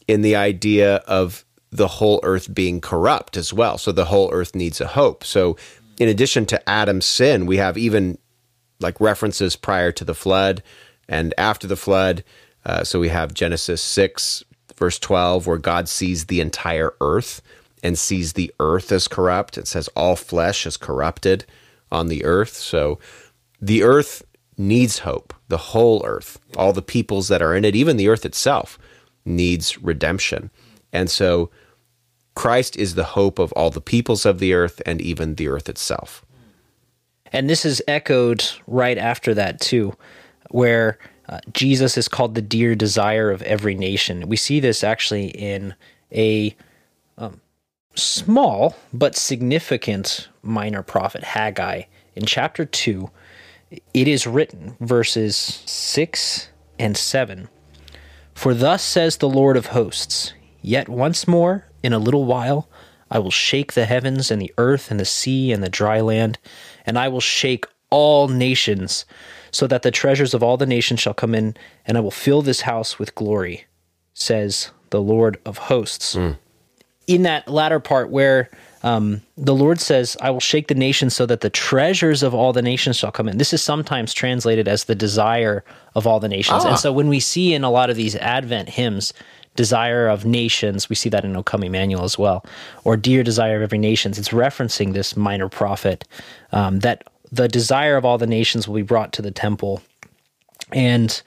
in 0.08 0.22
the 0.22 0.36
idea 0.36 0.98
of 1.08 1.46
the 1.72 1.88
whole 1.88 2.20
earth 2.24 2.54
being 2.54 2.80
corrupt 2.80 3.36
as 3.38 3.52
well. 3.52 3.78
So 3.78 3.92
the 3.92 4.06
whole 4.06 4.32
earth 4.32 4.56
needs 4.56 4.80
a 4.80 4.88
hope. 4.88 5.24
So 5.24 5.58
in 6.00 6.08
addition 6.08 6.46
to 6.48 6.70
Adam's 6.70 7.06
sin, 7.06 7.46
we 7.46 7.58
have 7.58 7.78
even 7.78 8.18
like 8.80 9.00
references 9.00 9.56
prior 9.56 9.92
to 9.94 10.06
the 10.06 10.16
flood 10.16 10.64
and 11.08 11.34
after 11.38 11.68
the 11.68 11.76
flood. 11.76 12.24
Uh, 12.66 12.84
so 12.84 13.00
we 13.00 13.10
have 13.10 13.34
Genesis 13.34 13.82
6, 13.82 14.44
verse 14.76 15.00
12, 15.00 15.48
where 15.48 15.58
God 15.58 15.88
sees 15.88 16.26
the 16.26 16.42
entire 16.42 16.94
earth 17.02 17.42
and 17.84 17.98
sees 17.98 18.34
the 18.34 18.54
earth 18.60 18.92
as 18.92 19.08
corrupt. 19.08 19.58
It 19.58 19.68
says 19.68 19.90
all 19.96 20.16
flesh 20.16 20.66
is 20.66 20.78
corrupted 20.78 21.46
on 21.92 22.08
the 22.08 22.26
earth. 22.26 22.56
So 22.56 23.00
the 23.62 23.84
earth 23.84 24.24
needs 24.58 25.00
hope. 25.00 25.34
The 25.48 25.58
whole 25.58 26.04
earth, 26.06 26.40
all 26.58 26.74
the 26.74 26.82
peoples 26.82 27.28
that 27.28 27.42
are 27.42 27.56
in 27.56 27.66
it, 27.66 27.76
even 27.76 27.98
the 27.98 28.08
earth 28.08 28.26
itself, 28.26 28.80
needs 29.24 29.78
redemption. 29.82 30.50
And 30.92 31.10
so 31.10 31.52
Christ 32.36 32.76
is 32.78 32.96
the 32.96 33.04
hope 33.04 33.40
of 33.40 33.52
all 33.54 33.70
the 33.70 33.82
peoples 33.82 34.26
of 34.26 34.40
the 34.40 34.54
earth 34.54 34.82
and 34.86 35.02
even 35.02 35.36
the 35.36 35.48
earth 35.48 35.70
itself. 35.70 36.26
And 37.32 37.50
this 37.50 37.66
is 37.66 37.82
echoed 37.88 38.46
right 38.68 38.98
after 38.98 39.34
that, 39.34 39.60
too, 39.60 39.94
where 40.52 40.98
uh, 41.28 41.40
Jesus 41.52 41.98
is 41.98 42.08
called 42.08 42.36
the 42.36 42.42
dear 42.42 42.76
desire 42.76 43.32
of 43.32 43.42
every 43.44 43.76
nation. 43.76 44.28
We 44.28 44.38
see 44.38 44.60
this 44.60 44.84
actually 44.84 45.28
in 45.30 45.74
a 46.12 46.56
small 47.96 48.76
but 48.94 49.16
significant 49.16 50.30
minor 50.42 50.84
prophet 50.84 51.24
Haggai. 51.24 51.84
In 52.16 52.26
chapter 52.26 52.66
2, 52.66 53.10
it 53.94 54.08
is 54.08 54.28
written, 54.28 54.78
verses 54.80 55.36
6 55.66 56.50
and 56.80 56.96
7 56.96 57.50
For 58.34 58.54
thus 58.54 58.84
says 58.84 59.18
the 59.18 59.30
Lord 59.30 59.58
of 59.58 59.68
hosts, 59.68 60.34
Yet 60.62 60.90
once 60.90 61.28
more, 61.28 61.68
in 61.84 61.94
a 61.94 62.00
little 62.00 62.26
while, 62.26 62.68
I 63.12 63.20
will 63.20 63.32
shake 63.32 63.74
the 63.74 63.86
heavens 63.86 64.32
and 64.32 64.42
the 64.42 64.54
earth 64.58 64.90
and 64.90 65.00
the 65.00 65.06
sea 65.06 65.52
and 65.52 65.64
the 65.64 65.70
dry 65.70 66.02
land, 66.02 66.40
and 66.86 66.98
I 66.98 67.08
will 67.08 67.22
shake 67.22 67.66
all 67.92 68.28
nations, 68.28 69.06
so 69.52 69.68
that 69.68 69.84
the 69.84 69.92
treasures 69.92 70.34
of 70.34 70.42
all 70.42 70.58
the 70.58 70.66
nations 70.66 71.00
shall 71.00 71.14
come 71.14 71.36
in, 71.36 71.56
and 71.86 71.98
I 71.98 72.02
will 72.02 72.12
fill 72.12 72.42
this 72.42 72.62
house 72.62 72.98
with 72.98 73.16
glory, 73.16 73.66
says 74.14 74.72
the 74.90 75.02
Lord 75.02 75.40
of 75.46 75.58
hosts 75.58 76.16
hmm. 76.16 76.32
In 77.08 77.24
that 77.24 77.48
latter 77.48 77.80
part 77.80 78.10
where 78.10 78.50
um, 78.84 79.22
the 79.36 79.56
Lord 79.56 79.80
says, 79.80 80.16
I 80.22 80.30
will 80.30 80.40
shake 80.40 80.68
the 80.68 80.76
nations 80.76 81.16
so 81.16 81.26
that 81.26 81.42
the 81.42 81.50
treasures 81.50 82.22
of 82.22 82.36
all 82.36 82.54
the 82.54 82.62
nations 82.62 82.98
shall 82.98 83.12
come 83.12 83.28
in. 83.28 83.38
This 83.38 83.54
is 83.54 83.62
sometimes 83.64 84.14
translated 84.14 84.68
as 84.68 84.84
the 84.84 84.96
desire 84.96 85.64
of 85.96 86.06
all 86.06 86.20
the 86.20 86.28
nations. 86.28 86.64
Ah. 86.64 86.70
And 86.70 86.80
so 86.80 86.94
when 86.94 87.08
we 87.08 87.20
see 87.20 87.54
in 87.54 87.64
a 87.64 87.72
lot 87.72 87.90
of 87.90 87.96
these 87.96 88.16
Advent 88.16 88.70
hymns, 88.70 89.12
desire 89.56 90.08
of 90.08 90.26
nations, 90.26 90.90
we 90.90 90.96
see 90.96 91.10
that 91.10 91.26
in 91.26 91.36
O 91.36 91.42
Come 91.42 91.64
Emmanuel 91.64 92.04
as 92.04 92.18
well, 92.18 92.46
or 92.84 92.96
dear 92.96 93.24
desire 93.24 93.56
of 93.56 93.64
every 93.64 93.78
nations, 93.78 94.20
it's 94.20 94.30
referencing 94.30 94.94
this 94.94 95.16
minor 95.16 95.50
prophet 95.50 96.06
um, 96.52 96.80
that 96.80 97.08
the 97.32 97.48
desire 97.48 97.98
of 97.98 98.06
all 98.06 98.18
the 98.18 98.28
nations 98.28 98.68
will 98.68 98.76
be 98.76 98.82
brought 98.82 99.14
to 99.14 99.22
the 99.22 99.32
temple. 99.32 99.82
And 100.72 101.22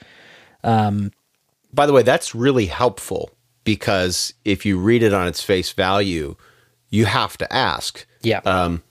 By 1.72 1.86
the 1.86 1.92
way, 1.92 2.02
that's 2.02 2.34
really 2.34 2.66
helpful 2.66 3.30
because 3.68 4.32
if 4.46 4.64
you 4.64 4.78
read 4.78 5.02
it 5.02 5.12
on 5.12 5.26
its 5.28 5.42
face 5.42 5.72
value, 5.72 6.36
you 6.88 7.04
have 7.04 7.36
to 7.36 7.52
ask, 7.52 8.06
yeah. 8.22 8.38
um, 8.46 8.82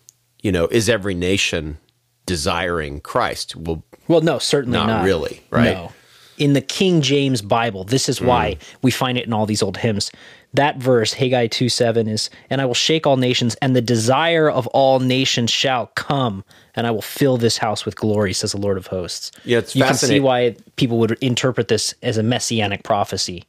you 0.43 0.51
know, 0.51 0.67
is 0.67 0.87
every 0.87 1.15
nation 1.15 1.79
desiring 2.27 3.01
Christ? 3.01 3.55
Well, 3.55 3.83
Well, 4.07 4.21
no, 4.21 4.37
certainly 4.37 4.77
Not 4.77 4.87
not. 4.87 5.03
really, 5.05 5.41
right? 5.49 5.73
No. 5.73 5.91
In 6.37 6.53
the 6.53 6.61
King 6.61 7.01
James 7.01 7.41
Bible, 7.41 7.85
this 7.85 8.07
is 8.07 8.21
why 8.21 8.51
Mm. 8.51 8.59
we 8.83 8.91
find 8.91 9.17
it 9.17 9.25
in 9.25 9.33
all 9.33 9.47
these 9.47 9.63
old 9.63 9.77
hymns. 9.77 10.11
That 10.53 10.77
verse, 10.77 11.13
Haggai 11.13 11.47
2 11.47 11.69
7, 11.69 12.07
is, 12.07 12.29
And 12.51 12.61
I 12.61 12.65
will 12.65 12.75
shake 12.75 13.07
all 13.07 13.17
nations, 13.17 13.55
and 13.63 13.75
the 13.75 13.81
desire 13.81 14.47
of 14.49 14.67
all 14.67 14.99
nations 14.99 15.49
shall 15.49 15.87
come, 15.95 16.43
and 16.75 16.85
I 16.85 16.91
will 16.91 17.01
fill 17.01 17.37
this 17.37 17.57
house 17.57 17.83
with 17.83 17.95
glory, 17.95 18.33
says 18.33 18.51
the 18.51 18.59
Lord 18.59 18.77
of 18.77 18.85
hosts. 18.87 19.31
Yeah, 19.43 19.57
it's 19.57 19.75
you 19.75 19.83
can 19.83 19.95
see 19.95 20.19
why 20.19 20.55
people 20.75 20.99
would 20.99 21.17
interpret 21.21 21.67
this 21.67 21.95
as 22.03 22.17
a 22.19 22.23
messianic 22.23 22.83
prophecy. 22.83 23.43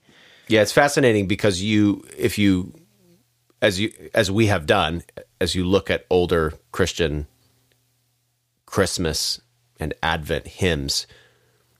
Yeah, 0.48 0.62
it's 0.62 0.72
fascinating 0.72 1.26
because 1.26 1.62
you, 1.62 2.04
if 2.16 2.38
you, 2.38 2.74
as 3.62 3.78
you, 3.80 3.92
as 4.14 4.30
we 4.30 4.46
have 4.46 4.66
done, 4.66 5.02
as 5.40 5.54
you 5.54 5.64
look 5.64 5.90
at 5.90 6.06
older 6.10 6.52
Christian 6.72 7.26
Christmas 8.66 9.40
and 9.80 9.94
Advent 10.02 10.46
hymns, 10.46 11.06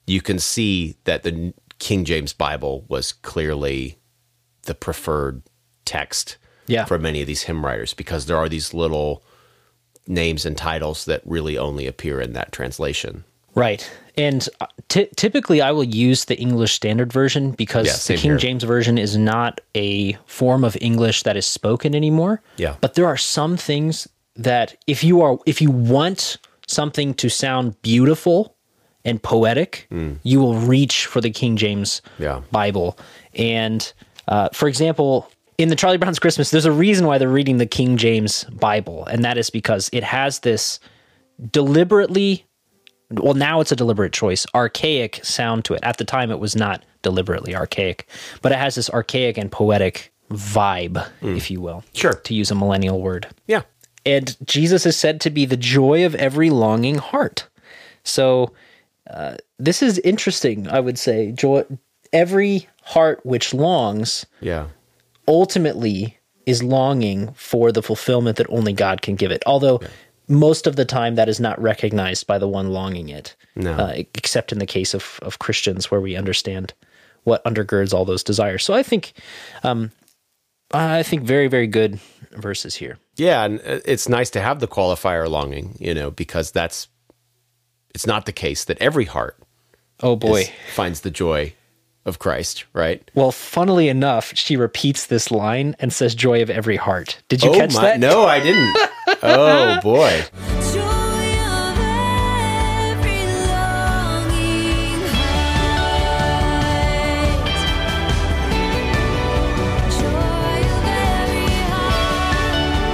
you 0.06 0.20
can 0.22 0.38
see 0.38 0.96
that 1.04 1.22
the 1.22 1.52
King 1.78 2.04
James 2.04 2.32
Bible 2.32 2.84
was 2.88 3.12
clearly 3.12 3.98
the 4.62 4.74
preferred 4.74 5.42
text 5.84 6.36
Yeah. 6.66 6.84
for 6.84 6.98
many 6.98 7.20
of 7.20 7.26
these 7.26 7.42
hymn 7.44 7.64
writers 7.64 7.94
because 7.94 8.26
there 8.26 8.36
are 8.36 8.48
these 8.48 8.74
little 8.74 9.22
names 10.06 10.46
and 10.46 10.56
titles 10.56 11.04
that 11.04 11.22
really 11.24 11.58
only 11.58 11.86
appear 11.86 12.20
in 12.20 12.32
that 12.32 12.52
translation. 12.52 13.24
Right. 13.54 13.88
And 14.18 14.48
uh, 14.60 14.66
ty- 14.88 15.08
typically, 15.16 15.62
I 15.62 15.70
will 15.72 15.84
use 15.84 16.24
the 16.26 16.36
English 16.36 16.72
Standard 16.74 17.12
Version 17.12 17.52
because 17.52 17.86
Yeah, 17.86 18.14
the 18.16 18.20
King 18.20 18.30
here. 18.32 18.36
James 18.38 18.64
Version 18.64 18.98
is 18.98 19.16
not 19.16 19.60
a 19.74 20.14
form 20.26 20.64
of 20.64 20.76
English 20.80 21.22
that 21.22 21.36
is 21.36 21.46
spoken 21.46 21.94
anymore. 21.94 22.42
Yeah. 22.56 22.74
But 22.80 22.94
there 22.94 23.06
are 23.06 23.16
some 23.16 23.56
things 23.56 24.08
that 24.36 24.76
if 24.86 25.02
you 25.04 25.20
are 25.22 25.38
if 25.46 25.60
you 25.62 25.70
want 25.70 26.36
something 26.66 27.14
to 27.14 27.28
sound 27.28 27.80
beautiful 27.82 28.54
and 29.04 29.22
poetic, 29.22 29.88
you 30.22 30.40
will 30.40 30.54
reach 30.56 31.06
for 31.06 31.20
the 31.20 31.30
King 31.30 31.56
James. 31.56 32.02
Yeah. 32.18 32.42
Bible. 32.52 32.98
And 33.34 33.90
uh, 34.26 34.48
for 34.52 34.68
example, 34.68 35.30
in 35.56 35.68
the 35.70 35.76
Charlie 35.76 35.96
Brown's 35.96 36.18
Christmas, 36.18 36.50
there's 36.50 36.66
a 36.66 36.72
reason 36.72 37.06
why 37.06 37.18
they're 37.18 37.28
reading 37.28 37.56
the 37.58 37.66
King 37.66 37.96
James 37.96 38.44
Bible, 38.44 39.06
and 39.06 39.24
that 39.24 39.38
is 39.38 39.48
because 39.50 39.88
it 39.92 40.04
has 40.04 40.40
this 40.40 40.78
deliberately 41.52 42.44
well 43.10 43.34
now 43.34 43.60
it's 43.60 43.72
a 43.72 43.76
deliberate 43.76 44.12
choice 44.12 44.46
archaic 44.54 45.20
sound 45.24 45.64
to 45.64 45.74
it 45.74 45.80
at 45.82 45.96
the 45.96 46.04
time 46.04 46.30
it 46.30 46.38
was 46.38 46.54
not 46.56 46.84
deliberately 47.02 47.54
archaic 47.56 48.06
but 48.42 48.52
it 48.52 48.58
has 48.58 48.74
this 48.74 48.90
archaic 48.90 49.38
and 49.38 49.50
poetic 49.50 50.12
vibe 50.30 51.06
if 51.22 51.50
you 51.50 51.60
will 51.60 51.82
Sure. 51.94 52.14
to 52.14 52.34
use 52.34 52.50
a 52.50 52.54
millennial 52.54 53.00
word 53.00 53.26
Yeah. 53.46 53.62
and 54.04 54.36
jesus 54.46 54.84
is 54.84 54.96
said 54.96 55.20
to 55.22 55.30
be 55.30 55.46
the 55.46 55.56
joy 55.56 56.04
of 56.04 56.14
every 56.16 56.50
longing 56.50 56.96
heart 56.98 57.48
so 58.04 58.52
uh, 59.08 59.36
this 59.58 59.82
is 59.82 59.98
interesting 60.00 60.68
i 60.68 60.80
would 60.80 60.98
say 60.98 61.32
joy 61.32 61.64
every 62.12 62.68
heart 62.82 63.20
which 63.24 63.54
longs 63.54 64.26
Yeah. 64.40 64.66
ultimately 65.26 66.18
is 66.46 66.62
longing 66.62 67.32
for 67.34 67.70
the 67.72 67.82
fulfillment 67.82 68.38
that 68.38 68.46
only 68.48 68.72
God 68.72 69.02
can 69.02 69.16
give 69.16 69.30
it. 69.30 69.42
Although 69.44 69.82
most 70.28 70.66
of 70.66 70.76
the 70.76 70.84
time 70.84 71.14
that 71.14 71.28
is 71.28 71.40
not 71.40 71.60
recognized 71.60 72.26
by 72.26 72.38
the 72.38 72.48
one 72.48 72.70
longing 72.70 73.08
it, 73.08 73.34
No. 73.56 73.72
uh, 73.72 73.92
except 74.14 74.52
in 74.52 74.58
the 74.58 74.66
case 74.66 74.94
of, 74.94 75.18
of 75.22 75.38
Christians 75.38 75.90
where 75.90 76.00
we 76.00 76.16
understand 76.16 76.74
what 77.24 77.42
undergirds 77.44 77.92
all 77.94 78.04
those 78.04 78.22
desires. 78.22 78.62
So 78.64 78.74
I 78.74 78.82
think, 78.82 79.12
um, 79.62 79.90
I 80.72 81.02
think 81.02 81.22
very, 81.22 81.48
very 81.48 81.66
good 81.66 81.98
verses 82.32 82.74
here. 82.76 82.98
Yeah, 83.16 83.44
and 83.44 83.58
uh, 83.60 83.80
it's 83.84 84.08
nice 84.08 84.30
to 84.30 84.40
have 84.40 84.60
the 84.60 84.68
qualifier 84.68 85.28
longing, 85.28 85.76
you 85.80 85.94
know, 85.94 86.10
because 86.10 86.50
that's 86.52 86.88
it's 87.94 88.06
not 88.06 88.26
the 88.26 88.32
case 88.32 88.64
that 88.66 88.78
every 88.80 89.06
heart 89.06 89.36
Oh 90.00 90.14
boy. 90.14 90.42
is- 90.42 90.50
finds 90.74 91.00
the 91.00 91.10
joy 91.10 91.54
of 92.08 92.18
Christ, 92.18 92.64
right? 92.72 93.08
well, 93.14 93.30
funnily 93.30 93.88
enough, 93.88 94.32
she 94.34 94.56
repeats 94.56 95.06
this 95.06 95.30
line 95.30 95.76
and 95.78 95.92
says, 95.92 96.16
"Joy 96.16 96.42
of 96.42 96.50
every 96.50 96.74
heart." 96.76 97.22
Did 97.28 97.44
you 97.44 97.50
oh 97.50 97.54
catch 97.54 97.74
my 97.74 97.82
that? 97.82 98.00
no, 98.00 98.24
I 98.24 98.40
didn't. 98.40 98.76
oh 99.22 99.78
boy. 99.82 100.24
Joy 100.72 100.80
of 100.80 101.78
every 101.78 103.22
longing 103.46 105.02
heart. 105.14 106.18
Joy 109.98 110.62
of 110.64 110.88
every 110.88 111.52
heart. 111.70 112.88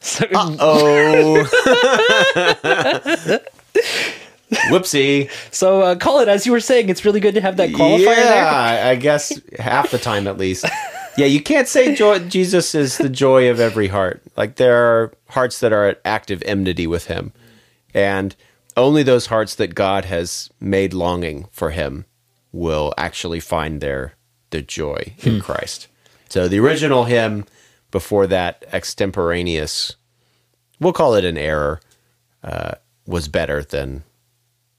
So- 0.00 0.26
Oh. 0.34 1.46
Whoopsie. 4.50 5.30
So, 5.50 5.82
uh, 5.82 5.94
Colin 5.96 6.28
as 6.28 6.46
you 6.46 6.52
were 6.52 6.60
saying. 6.60 6.88
It's 6.88 7.04
really 7.04 7.20
good 7.20 7.34
to 7.34 7.40
have 7.40 7.56
that 7.56 7.70
qualifier 7.70 8.06
yeah, 8.06 8.74
there. 8.74 8.86
I 8.92 8.94
guess 8.94 9.40
half 9.58 9.90
the 9.90 9.98
time 9.98 10.26
at 10.26 10.38
least. 10.38 10.64
Yeah, 11.16 11.26
you 11.26 11.42
can't 11.42 11.66
say 11.66 11.94
joy, 11.94 12.18
Jesus 12.20 12.74
is 12.74 12.98
the 12.98 13.08
joy 13.08 13.50
of 13.50 13.58
every 13.58 13.88
heart. 13.88 14.22
Like 14.36 14.56
there 14.56 14.76
are 14.76 15.14
hearts 15.30 15.60
that 15.60 15.72
are 15.72 15.88
at 15.88 16.00
active 16.04 16.42
enmity 16.44 16.86
with 16.86 17.06
him, 17.06 17.32
and 17.94 18.36
only 18.76 19.02
those 19.02 19.26
hearts 19.26 19.54
that 19.54 19.74
God 19.74 20.04
has 20.04 20.50
made 20.60 20.92
longing 20.92 21.48
for 21.50 21.70
him 21.70 22.04
will 22.52 22.92
actually 22.98 23.40
find 23.40 23.80
their 23.80 24.14
their 24.50 24.60
joy 24.60 25.14
in 25.18 25.40
Christ. 25.40 25.88
So 26.28 26.48
the 26.48 26.60
original 26.60 27.04
hymn 27.04 27.46
before 27.90 28.26
that 28.26 28.64
extemporaneous, 28.72 29.96
we'll 30.78 30.92
call 30.92 31.14
it 31.14 31.24
an 31.24 31.38
error, 31.38 31.80
uh, 32.44 32.72
was 33.06 33.28
better 33.28 33.62
than 33.62 34.02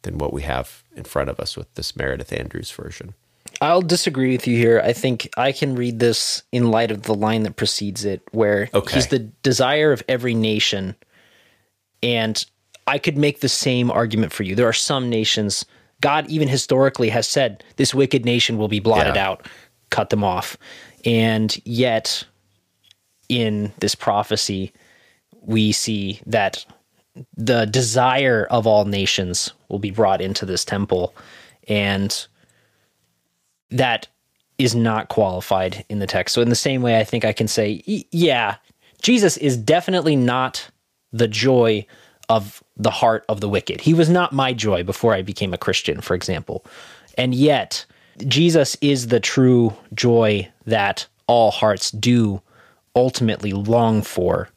than 0.03 0.17
what 0.17 0.33
we 0.33 0.41
have 0.43 0.83
in 0.95 1.03
front 1.03 1.29
of 1.29 1.39
us 1.39 1.57
with 1.57 1.73
this 1.75 1.95
Meredith 1.95 2.31
Andrews 2.33 2.71
version. 2.71 3.13
I'll 3.61 3.81
disagree 3.81 4.31
with 4.33 4.45
you 4.47 4.57
here. 4.57 4.81
I 4.83 4.93
think 4.93 5.29
I 5.37 5.51
can 5.51 5.75
read 5.75 5.99
this 5.99 6.43
in 6.51 6.69
light 6.69 6.91
of 6.91 7.03
the 7.03 7.15
line 7.15 7.43
that 7.43 7.55
precedes 7.55 8.05
it, 8.05 8.21
where 8.31 8.69
Okay. 8.73 8.95
he's 8.95 9.07
the 9.07 9.19
desire 9.19 9.91
of 9.91 10.03
every 10.07 10.35
nation. 10.35 10.95
And 12.03 12.43
I 12.85 12.99
could 12.99 13.17
make 13.17 13.39
the 13.39 13.49
same 13.49 13.89
argument 13.89 14.31
for 14.31 14.43
you. 14.43 14.53
There 14.55 14.67
are 14.67 14.73
some 14.73 15.09
nations, 15.09 15.65
God 16.01 16.29
even 16.29 16.47
historically 16.47 17.09
has 17.09 17.27
said, 17.27 17.63
this 17.77 17.93
wicked 17.95 18.23
nation 18.25 18.57
will 18.57 18.67
be 18.67 18.79
blotted 18.79 19.15
Yeah. 19.15 19.27
out, 19.29 19.47
cut 19.89 20.09
them 20.11 20.23
off. 20.23 20.57
And 21.03 21.57
yet, 21.65 22.23
in 23.29 23.73
this 23.79 23.95
prophecy, 23.95 24.71
we 25.41 25.71
see 25.71 26.19
that 26.27 26.65
the 27.35 27.65
desire 27.65 28.47
of 28.49 28.67
all 28.67 28.85
nations 28.85 29.51
will 29.69 29.79
be 29.79 29.91
brought 29.91 30.21
into 30.21 30.45
this 30.45 30.65
temple. 30.65 31.15
And 31.67 32.27
that 33.69 34.07
is 34.57 34.75
not 34.75 35.09
qualified 35.09 35.85
in 35.89 35.99
the 35.99 36.07
text. 36.07 36.33
So, 36.33 36.41
in 36.41 36.49
the 36.49 36.55
same 36.55 36.81
way, 36.81 36.99
I 36.99 37.03
think 37.03 37.25
I 37.25 37.33
can 37.33 37.47
say, 37.47 37.83
yeah, 37.85 38.55
Jesus 39.01 39.37
is 39.37 39.57
definitely 39.57 40.15
not 40.15 40.69
the 41.11 41.27
joy 41.27 41.85
of 42.29 42.63
the 42.75 42.91
heart 42.91 43.23
of 43.29 43.39
the 43.39 43.49
wicked. 43.49 43.81
He 43.81 43.93
was 43.93 44.09
not 44.09 44.33
my 44.33 44.53
joy 44.53 44.83
before 44.83 45.13
I 45.13 45.21
became 45.21 45.53
a 45.53 45.57
Christian, 45.57 46.01
for 46.01 46.13
example. 46.13 46.65
And 47.17 47.33
yet, 47.33 47.85
Jesus 48.25 48.75
is 48.81 49.07
the 49.07 49.19
true 49.19 49.75
joy 49.93 50.49
that 50.65 51.07
all 51.27 51.51
hearts 51.51 51.91
do 51.91 52.41
ultimately 52.95 53.53
long 53.53 54.01
for, 54.01 54.49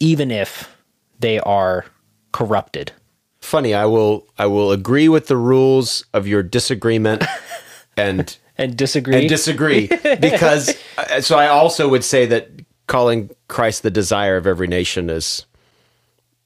even 0.00 0.30
if 0.30 0.73
they 1.20 1.38
are 1.40 1.86
corrupted. 2.32 2.92
Funny, 3.40 3.74
I 3.74 3.84
will 3.86 4.26
I 4.38 4.46
will 4.46 4.72
agree 4.72 5.08
with 5.08 5.26
the 5.26 5.36
rules 5.36 6.04
of 6.14 6.26
your 6.26 6.42
disagreement 6.42 7.24
and 7.96 8.36
And 8.56 8.76
disagree. 8.76 9.16
and 9.16 9.28
disagree 9.28 9.86
because 10.20 10.74
uh, 10.96 11.20
so 11.20 11.36
I 11.38 11.48
also 11.48 11.88
would 11.88 12.04
say 12.04 12.26
that 12.26 12.48
calling 12.86 13.30
Christ 13.48 13.82
the 13.82 13.90
desire 13.90 14.36
of 14.36 14.46
every 14.46 14.66
nation 14.66 15.10
is 15.10 15.46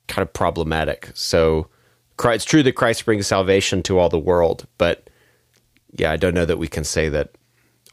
kind 0.08 0.22
of 0.26 0.32
problematic. 0.32 1.10
So 1.14 1.68
it's 2.24 2.44
true 2.44 2.62
that 2.64 2.72
Christ 2.72 3.04
brings 3.04 3.26
salvation 3.26 3.82
to 3.84 3.98
all 3.98 4.08
the 4.08 4.18
world, 4.18 4.66
but 4.76 5.08
yeah, 5.96 6.10
I 6.10 6.16
don't 6.16 6.34
know 6.34 6.44
that 6.44 6.58
we 6.58 6.68
can 6.68 6.84
say 6.84 7.08
that 7.08 7.30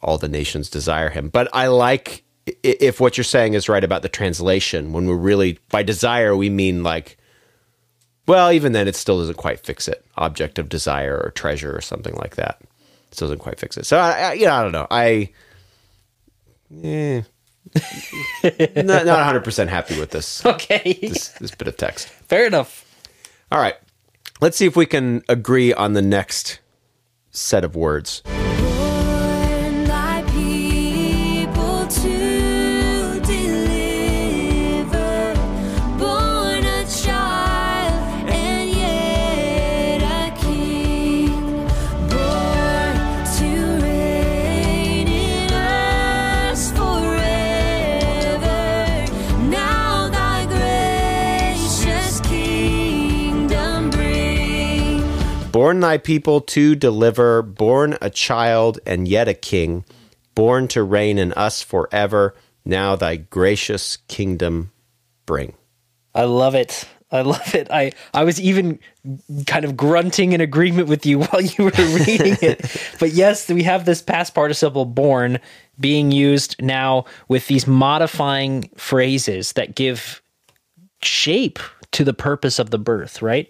all 0.02 0.18
the 0.18 0.28
nations 0.28 0.70
desire 0.70 1.10
him. 1.10 1.30
But 1.30 1.48
I 1.54 1.68
like 1.68 2.24
if 2.64 3.00
what 3.00 3.18
you're 3.18 3.24
saying 3.24 3.54
is 3.54 3.68
right 3.68 3.84
about 3.84 4.02
the 4.02 4.10
translation 4.10 4.94
when 4.94 5.08
we're 5.08 5.16
really 5.16 5.60
by 5.70 5.82
desire 5.84 6.36
we 6.36 6.50
mean 6.50 6.84
like 6.84 7.18
well, 8.28 8.52
even 8.52 8.72
then 8.72 8.88
it 8.88 8.96
still 8.96 9.20
doesn't 9.20 9.38
quite 9.38 9.60
fix 9.60 9.88
it. 9.88 10.04
Object 10.18 10.58
of 10.58 10.70
desire 10.70 11.18
or 11.18 11.32
treasure 11.32 11.76
or 11.76 11.82
something 11.82 12.16
like 12.16 12.36
that. 12.36 12.58
It 12.62 13.16
still 13.16 13.28
doesn't 13.28 13.40
quite 13.40 13.60
fix 13.60 13.78
it. 13.78 13.86
So 13.86 13.98
I, 13.98 14.12
I 14.12 14.34
you 14.34 14.46
know, 14.46 14.54
I 14.54 14.64
don't 14.64 14.72
know. 14.72 14.88
I 14.90 15.30
eh, 16.84 17.22
not 18.82 19.06
not 19.06 19.18
100 19.18 19.44
percent 19.44 19.70
happy 19.70 20.00
with 20.00 20.12
this, 20.12 20.46
okay. 20.46 20.98
this 21.02 21.30
this 21.30 21.52
bit 21.52 21.68
of 21.68 21.78
text. 21.78 22.08
Fair 22.08 22.48
enough. 22.48 22.84
All 23.52 23.60
right, 23.60 23.76
let's 24.42 24.58
see 24.58 24.66
if 24.66 24.76
we 24.76 24.86
can 24.88 25.22
agree 25.30 25.72
on 25.74 25.94
the 25.94 26.02
next 26.02 26.60
set 27.30 27.64
of 27.64 27.76
words. 27.76 28.24
Born 55.66 55.80
thy 55.80 55.98
people 55.98 56.42
to 56.42 56.76
deliver, 56.76 57.42
born 57.42 57.98
a 58.00 58.12
child 58.12 58.80
and 58.86 59.08
yet 59.08 59.28
a 59.28 59.34
king, 59.34 59.84
born 60.36 60.68
to 60.68 60.84
reign 60.84 61.18
in 61.18 61.34
us 61.34 61.64
forever. 61.64 62.36
Now 62.64 62.96
thy 62.96 63.16
gracious 63.16 63.98
kingdom 64.08 64.72
bring. 65.26 65.56
I 66.14 66.26
love 66.26 66.54
it. 66.54 66.88
I 67.12 67.22
love 67.22 67.56
it. 67.56 67.68
I, 67.72 67.94
I 68.14 68.26
was 68.26 68.40
even 68.40 68.78
kind 69.48 69.66
of 69.66 69.76
grunting 69.76 70.34
in 70.34 70.40
agreement 70.40 70.88
with 70.88 71.04
you 71.04 71.18
while 71.24 71.42
you 71.42 71.64
were 71.64 71.72
reading 71.72 72.38
it. 72.44 72.80
but 73.00 73.14
yes, 73.14 73.50
we 73.50 73.64
have 73.64 73.86
this 73.86 74.04
past 74.04 74.36
participle 74.36 74.86
born 74.86 75.40
being 75.80 76.12
used 76.12 76.62
now 76.62 77.06
with 77.28 77.48
these 77.48 77.66
modifying 77.66 78.70
phrases 78.78 79.54
that 79.54 79.74
give 79.74 80.22
shape 81.02 81.58
to 81.94 82.04
the 82.04 82.14
purpose 82.14 82.60
of 82.60 82.70
the 82.70 82.78
birth, 82.78 83.24
right? 83.24 83.50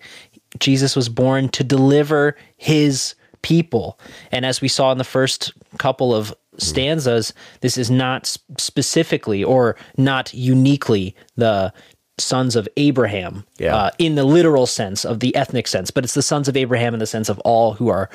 Jesus 0.59 0.95
was 0.95 1.09
born 1.09 1.49
to 1.49 1.63
deliver 1.63 2.35
his 2.57 3.15
people. 3.41 3.99
And 4.31 4.45
as 4.45 4.61
we 4.61 4.67
saw 4.67 4.91
in 4.91 4.97
the 4.97 5.03
first 5.03 5.53
couple 5.77 6.13
of 6.15 6.33
stanzas, 6.57 7.33
this 7.61 7.77
is 7.77 7.91
not 7.91 8.37
specifically 8.57 9.43
or 9.43 9.75
not 9.97 10.33
uniquely 10.33 11.15
the 11.35 11.73
sons 12.17 12.55
of 12.55 12.67
Abraham 12.77 13.45
Yeah. 13.59 13.75
uh, 13.75 13.91
in 13.99 14.15
the 14.15 14.23
literal 14.23 14.65
sense 14.65 15.03
of 15.05 15.19
the 15.19 15.35
ethnic 15.35 15.67
sense, 15.67 15.91
but 15.91 16.03
it's 16.05 16.13
the 16.13 16.21
sons 16.21 16.47
of 16.47 16.55
Abraham 16.55 16.93
in 16.93 16.99
the 16.99 17.05
sense 17.05 17.27
of 17.29 17.39
all 17.39 17.73
who 17.73 17.89
are 17.89 18.09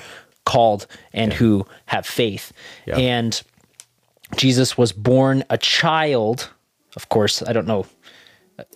called 0.46 0.87
and 1.12 1.33
who 1.35 1.66
have 1.87 2.07
faith. 2.07 2.50
Yeah. 2.87 2.96
And 2.96 3.40
Jesus 4.37 4.79
was 4.79 4.92
born 4.92 5.44
a 5.50 5.59
child. 5.59 6.48
Of 6.96 7.09
course, 7.11 7.42
I 7.42 7.53
don't 7.53 7.66
know 7.66 7.87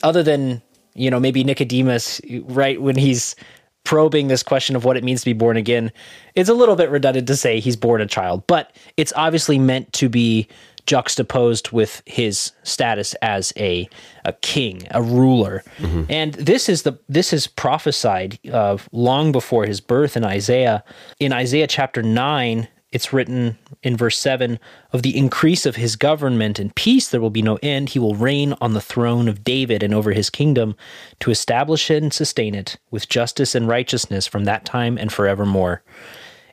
other 0.02 0.22
than 0.22 0.62
you 0.94 1.10
know 1.10 1.18
maybe 1.18 1.42
Nicodemus, 1.42 2.20
right 2.44 2.80
when 2.80 2.96
he's 2.96 3.34
probing 3.84 4.28
this 4.28 4.42
question 4.42 4.74
of 4.76 4.84
what 4.84 4.96
it 4.96 5.04
means 5.04 5.20
to 5.20 5.26
be 5.26 5.32
born 5.34 5.56
again, 5.56 5.92
it's 6.34 6.48
a 6.48 6.54
little 6.54 6.74
bit 6.76 6.90
redundant 6.90 7.26
to 7.28 7.36
say 7.36 7.60
he's 7.60 7.76
born 7.76 8.00
a 8.00 8.06
child, 8.06 8.46
but 8.46 8.74
it's 8.96 9.12
obviously 9.14 9.58
meant 9.58 9.92
to 9.94 10.08
be 10.08 10.48
juxtaposed 10.86 11.70
with 11.70 12.02
his 12.04 12.52
status 12.62 13.14
as 13.22 13.52
a 13.56 13.88
a 14.26 14.32
king, 14.34 14.86
a 14.90 15.02
ruler, 15.02 15.62
and 16.10 16.34
this 16.34 16.68
is 16.68 16.82
the 16.82 16.98
this 17.08 17.32
is 17.32 17.46
prophesied 17.46 18.38
uh, 18.52 18.76
long 18.92 19.32
before 19.32 19.64
his 19.64 19.80
birth 19.80 20.16
in 20.16 20.24
Isaiah. 20.24 20.84
In 21.20 21.32
Isaiah 21.32 21.66
chapter 21.66 22.02
nine, 22.02 22.68
it's 22.94 23.12
written 23.12 23.58
in 23.82 23.96
verse 23.96 24.16
7 24.18 24.58
of 24.92 25.02
the 25.02 25.18
increase 25.18 25.66
of 25.66 25.74
his 25.74 25.96
government 25.96 26.60
and 26.60 26.74
peace 26.76 27.08
there 27.08 27.20
will 27.20 27.28
be 27.28 27.42
no 27.42 27.58
end. 27.60 27.90
He 27.90 27.98
will 27.98 28.14
reign 28.14 28.54
on 28.60 28.72
the 28.72 28.80
throne 28.80 29.28
of 29.28 29.42
david 29.42 29.82
and 29.82 29.92
over 29.92 30.12
his 30.12 30.30
kingdom 30.30 30.76
to 31.20 31.32
establish 31.32 31.90
it 31.90 32.02
and 32.02 32.12
sustain 32.12 32.54
it 32.54 32.78
with 32.92 33.08
justice 33.08 33.56
and 33.56 33.66
righteousness 33.66 34.28
from 34.28 34.44
that 34.44 34.64
time 34.64 34.96
and 34.96 35.12
forevermore. 35.12 35.82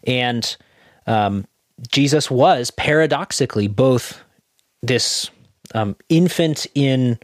And 0.03 0.57
um, 1.07 1.45
jesus 1.89 2.29
was 2.29 2.71
paradoxically 2.71 3.67
both 3.67 4.21
this 4.81 5.29
um, 5.73 5.95
infant 6.09 6.67
in 6.75 7.19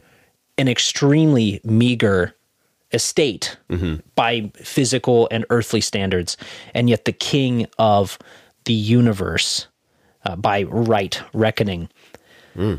an 0.58 0.68
extremely 0.68 1.60
meager 1.64 2.34
estate 2.92 3.56
by 4.14 4.50
physical 4.56 5.28
and 5.30 5.44
earthly 5.50 5.80
standards, 5.80 6.36
and 6.74 6.88
yet 6.88 7.04
the 7.04 7.12
king 7.12 7.66
of 7.78 8.18
the 8.68 8.72
universe 8.72 9.66
uh, 10.24 10.36
by 10.36 10.62
right 10.62 11.20
reckoning. 11.32 11.88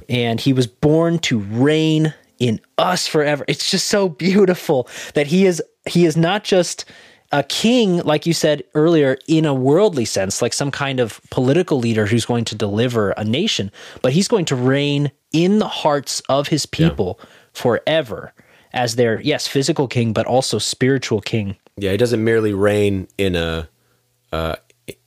And 0.09 0.39
he 0.39 0.53
was 0.53 0.67
born 0.67 1.19
to 1.19 1.39
reign 1.39 2.13
in 2.37 2.59
us 2.77 3.07
forever. 3.07 3.45
It's 3.47 3.71
just 3.71 3.87
so 3.87 4.09
beautiful 4.09 4.87
that 5.13 5.27
he 5.27 5.45
is 5.45 5.61
he 5.85 6.05
is 6.05 6.17
not 6.17 6.43
just 6.43 6.85
a 7.31 7.43
king, 7.43 7.99
like 7.99 8.25
you 8.25 8.33
said 8.33 8.63
earlier, 8.73 9.17
in 9.27 9.45
a 9.45 9.53
worldly 9.53 10.05
sense, 10.05 10.41
like 10.41 10.53
some 10.53 10.71
kind 10.71 10.99
of 10.99 11.21
political 11.29 11.79
leader 11.79 12.05
who's 12.05 12.25
going 12.25 12.45
to 12.45 12.55
deliver 12.55 13.11
a 13.11 13.23
nation, 13.23 13.71
but 14.01 14.13
he's 14.13 14.27
going 14.27 14.45
to 14.45 14.55
reign 14.55 15.11
in 15.31 15.59
the 15.59 15.67
hearts 15.67 16.21
of 16.27 16.47
his 16.47 16.65
people 16.65 17.19
forever 17.53 18.33
as 18.73 18.95
their, 18.95 19.21
yes, 19.21 19.47
physical 19.47 19.87
king, 19.87 20.11
but 20.13 20.25
also 20.25 20.57
spiritual 20.57 21.21
king. 21.21 21.55
Yeah, 21.77 21.91
he 21.91 21.97
doesn't 21.97 22.23
merely 22.23 22.53
reign 22.53 23.07
in 23.17 23.35
a 23.35 23.69
uh, 24.31 24.55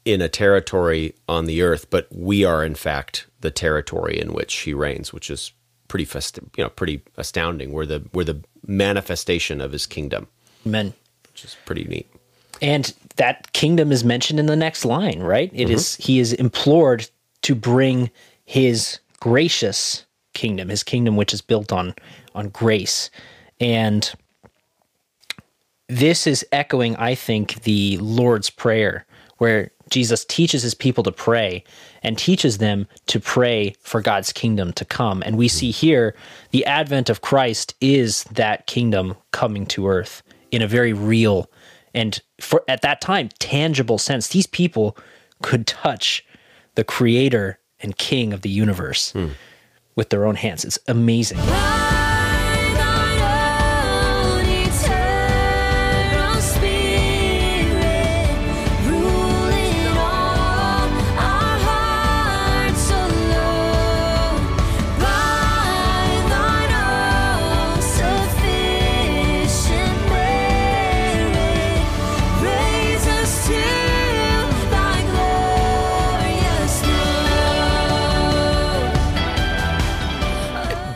in 0.04 0.20
a 0.20 0.28
territory 0.28 1.14
on 1.28 1.46
the 1.46 1.62
earth, 1.62 1.88
but 1.90 2.08
we 2.10 2.44
are 2.44 2.64
in 2.64 2.74
fact 2.74 3.26
the 3.40 3.50
territory 3.50 4.18
in 4.20 4.32
which 4.32 4.54
he 4.60 4.74
reigns, 4.74 5.12
which 5.12 5.30
is 5.30 5.52
pretty 5.88 6.08
you 6.56 6.64
know 6.64 6.70
pretty 6.70 7.02
astounding. 7.16 7.72
We're 7.72 7.86
the 7.86 8.08
we're 8.12 8.24
the 8.24 8.42
manifestation 8.66 9.60
of 9.60 9.72
his 9.72 9.86
kingdom, 9.86 10.28
Amen. 10.66 10.94
which 11.30 11.44
is 11.44 11.56
pretty 11.64 11.84
neat. 11.84 12.08
And 12.60 12.94
that 13.16 13.52
kingdom 13.52 13.90
is 13.90 14.04
mentioned 14.04 14.38
in 14.38 14.46
the 14.46 14.56
next 14.56 14.84
line, 14.84 15.20
right? 15.20 15.50
It 15.52 15.68
is 15.68 15.82
mm-hmm. 15.82 16.02
he 16.02 16.18
is 16.18 16.32
implored 16.32 17.08
to 17.42 17.54
bring 17.54 18.10
his 18.44 19.00
gracious 19.20 20.06
kingdom, 20.32 20.68
his 20.68 20.82
kingdom 20.82 21.16
which 21.16 21.34
is 21.34 21.40
built 21.40 21.72
on 21.72 21.94
on 22.34 22.48
grace. 22.48 23.10
And 23.60 24.10
this 25.88 26.26
is 26.26 26.44
echoing, 26.52 26.96
I 26.96 27.14
think, 27.14 27.62
the 27.64 27.98
Lord's 27.98 28.48
Prayer, 28.48 29.04
where 29.38 29.70
Jesus 29.92 30.24
teaches 30.24 30.62
his 30.62 30.74
people 30.74 31.04
to 31.04 31.12
pray 31.12 31.62
and 32.02 32.16
teaches 32.18 32.58
them 32.58 32.88
to 33.06 33.20
pray 33.20 33.74
for 33.80 34.00
God's 34.00 34.32
kingdom 34.32 34.72
to 34.72 34.84
come. 34.84 35.22
And 35.24 35.36
we 35.36 35.48
see 35.48 35.70
here 35.70 36.16
the 36.50 36.64
advent 36.64 37.10
of 37.10 37.20
Christ 37.20 37.74
is 37.80 38.24
that 38.24 38.66
kingdom 38.66 39.16
coming 39.30 39.66
to 39.66 39.86
earth 39.86 40.22
in 40.50 40.62
a 40.62 40.66
very 40.66 40.92
real 40.92 41.50
and 41.94 42.20
for 42.40 42.64
at 42.68 42.80
that 42.82 43.02
time 43.02 43.28
tangible 43.38 43.98
sense. 43.98 44.28
These 44.28 44.46
people 44.46 44.96
could 45.42 45.66
touch 45.66 46.24
the 46.74 46.84
creator 46.84 47.58
and 47.80 47.98
king 47.98 48.32
of 48.32 48.40
the 48.40 48.48
universe 48.48 49.12
hmm. 49.12 49.28
with 49.94 50.08
their 50.08 50.24
own 50.24 50.36
hands. 50.36 50.64
It's 50.64 50.78
amazing. 50.88 51.38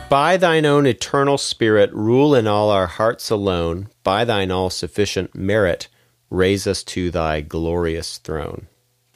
By 0.09 0.37
thine 0.37 0.65
own 0.65 0.85
eternal 0.85 1.37
spirit, 1.37 1.91
rule 1.91 2.33
in 2.33 2.47
all 2.47 2.69
our 2.69 2.87
hearts 2.87 3.29
alone. 3.29 3.89
By 4.03 4.23
thine 4.23 4.51
all 4.51 4.69
sufficient 4.69 5.35
merit, 5.35 5.89
raise 6.29 6.65
us 6.65 6.81
to 6.85 7.11
thy 7.11 7.41
glorious 7.41 8.17
throne. 8.17 8.67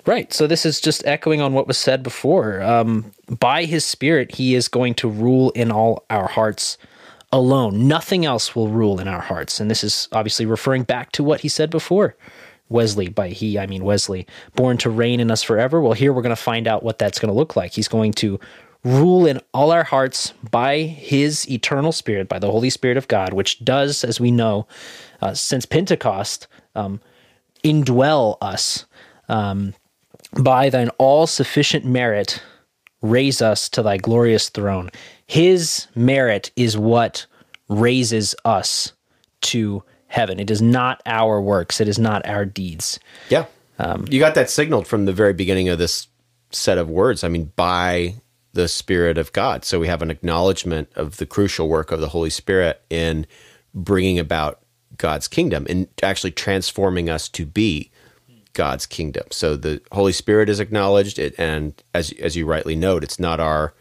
Right. 0.05 0.33
So 0.33 0.47
this 0.47 0.65
is 0.65 0.81
just 0.81 1.05
echoing 1.05 1.39
on 1.39 1.53
what 1.53 1.65
was 1.65 1.77
said 1.77 2.03
before. 2.03 2.61
Um, 2.61 3.13
by 3.29 3.63
his 3.63 3.85
spirit, 3.85 4.35
he 4.35 4.53
is 4.53 4.67
going 4.67 4.95
to 4.95 5.07
rule 5.07 5.51
in 5.51 5.71
all 5.71 6.05
our 6.09 6.27
hearts 6.27 6.77
alone. 7.31 7.87
Nothing 7.87 8.25
else 8.25 8.53
will 8.53 8.67
rule 8.67 8.99
in 8.99 9.07
our 9.07 9.21
hearts. 9.21 9.61
And 9.61 9.71
this 9.71 9.85
is 9.85 10.09
obviously 10.11 10.45
referring 10.45 10.83
back 10.83 11.13
to 11.13 11.23
what 11.23 11.39
he 11.39 11.47
said 11.47 11.69
before. 11.69 12.17
Wesley, 12.67 13.07
by 13.07 13.29
he, 13.29 13.57
I 13.57 13.65
mean 13.65 13.85
Wesley, 13.85 14.27
born 14.55 14.77
to 14.79 14.89
reign 14.89 15.21
in 15.21 15.31
us 15.31 15.43
forever. 15.43 15.79
Well, 15.79 15.93
here 15.93 16.11
we're 16.11 16.21
going 16.21 16.35
to 16.35 16.41
find 16.41 16.67
out 16.67 16.83
what 16.83 16.99
that's 16.99 17.19
going 17.19 17.31
to 17.31 17.37
look 17.37 17.55
like. 17.55 17.71
He's 17.71 17.87
going 17.87 18.11
to 18.13 18.39
rule 18.83 19.25
in 19.25 19.39
all 19.53 19.71
our 19.71 19.83
hearts 19.83 20.33
by 20.49 20.79
his 20.79 21.49
eternal 21.49 21.91
spirit, 21.91 22.27
by 22.27 22.39
the 22.39 22.49
Holy 22.49 22.69
Spirit 22.69 22.97
of 22.97 23.07
God, 23.07 23.33
which 23.33 23.63
does, 23.63 24.03
as 24.03 24.19
we 24.19 24.31
know, 24.31 24.67
uh, 25.21 25.33
since 25.33 25.65
Pentecost, 25.65 26.47
um, 26.75 26.99
indwell 27.63 28.37
us. 28.41 28.85
Um, 29.29 29.73
by 30.41 30.69
thine 30.69 30.89
all 30.97 31.27
sufficient 31.27 31.85
merit, 31.85 32.41
raise 33.01 33.41
us 33.41 33.69
to 33.69 33.81
thy 33.81 33.97
glorious 33.97 34.49
throne. 34.49 34.89
His 35.27 35.87
merit 35.95 36.51
is 36.55 36.77
what 36.77 37.25
raises 37.67 38.35
us 38.45 38.93
to 39.41 39.83
heaven. 40.07 40.39
It 40.39 40.51
is 40.51 40.61
not 40.61 41.01
our 41.05 41.41
works, 41.41 41.81
it 41.81 41.87
is 41.87 41.99
not 41.99 42.25
our 42.27 42.45
deeds. 42.45 42.99
Yeah. 43.29 43.45
you 44.09 44.19
got 44.19 44.35
that 44.35 44.49
signaled 44.49 44.87
from 44.87 45.05
the 45.05 45.13
very 45.13 45.33
beginning 45.33 45.69
of 45.69 45.79
this 45.79 46.07
set 46.51 46.77
of 46.77 46.89
words. 46.89 47.23
I 47.23 47.29
mean, 47.29 47.51
by 47.55 48.15
the 48.53 48.67
Spirit 48.67 49.17
of 49.17 49.31
God. 49.33 49.63
So 49.63 49.79
we 49.79 49.87
have 49.87 50.01
an 50.01 50.11
acknowledgement 50.11 50.89
of 50.95 51.17
the 51.17 51.25
crucial 51.25 51.69
work 51.69 51.91
of 51.91 52.01
the 52.01 52.09
Holy 52.09 52.29
Spirit 52.29 52.81
in 52.89 53.25
bringing 53.73 54.19
about 54.19 54.59
God's 54.97 55.27
kingdom 55.27 55.65
and 55.69 55.87
actually 56.03 56.31
transforming 56.31 57.09
us 57.09 57.29
to 57.29 57.45
be 57.45 57.91
God's 58.53 58.85
kingdom. 58.85 59.23
So 59.31 59.55
the 59.55 59.81
Holy 59.91 60.11
Spirit 60.11 60.49
is 60.49 60.59
acknowledged, 60.59 61.19
and 61.19 61.81
as 61.93 62.11
as 62.19 62.35
you 62.35 62.45
rightly 62.45 62.75
note, 62.75 63.03
it's 63.03 63.19
not 63.19 63.39
our 63.39 63.73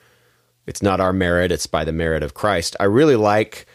it's 0.66 0.82
not 0.82 1.00
our 1.00 1.12
merit; 1.12 1.50
it's 1.50 1.66
by 1.66 1.84
the 1.84 1.92
merit 1.92 2.22
of 2.22 2.34
Christ. 2.34 2.76
I 2.78 2.84
really 2.84 3.16
like 3.16 3.66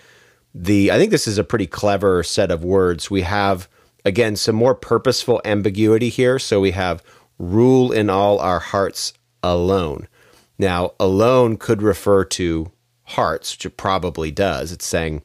the. 0.53 0.91
I 0.91 0.97
think 0.97 1.11
this 1.11 1.27
is 1.27 1.37
a 1.37 1.43
pretty 1.43 1.67
clever 1.67 2.23
set 2.23 2.51
of 2.51 2.63
words. 2.63 3.11
We 3.11 3.23
have 3.23 3.67
again 4.05 4.35
some 4.37 4.55
more 4.55 4.75
purposeful 4.75 5.41
ambiguity 5.43 6.09
here. 6.09 6.39
So 6.39 6.61
we 6.61 6.71
have 6.71 7.03
rule 7.37 7.91
in 7.91 8.09
all 8.09 8.39
our 8.39 8.59
hearts 8.59 9.13
alone. 9.43 10.07
Now, 10.57 10.93
alone 10.99 11.57
could 11.57 11.81
refer 11.81 12.25
to 12.25 12.71
hearts, 13.03 13.53
which 13.53 13.65
it 13.65 13.77
probably 13.77 14.31
does. 14.31 14.71
It's 14.71 14.85
saying 14.85 15.21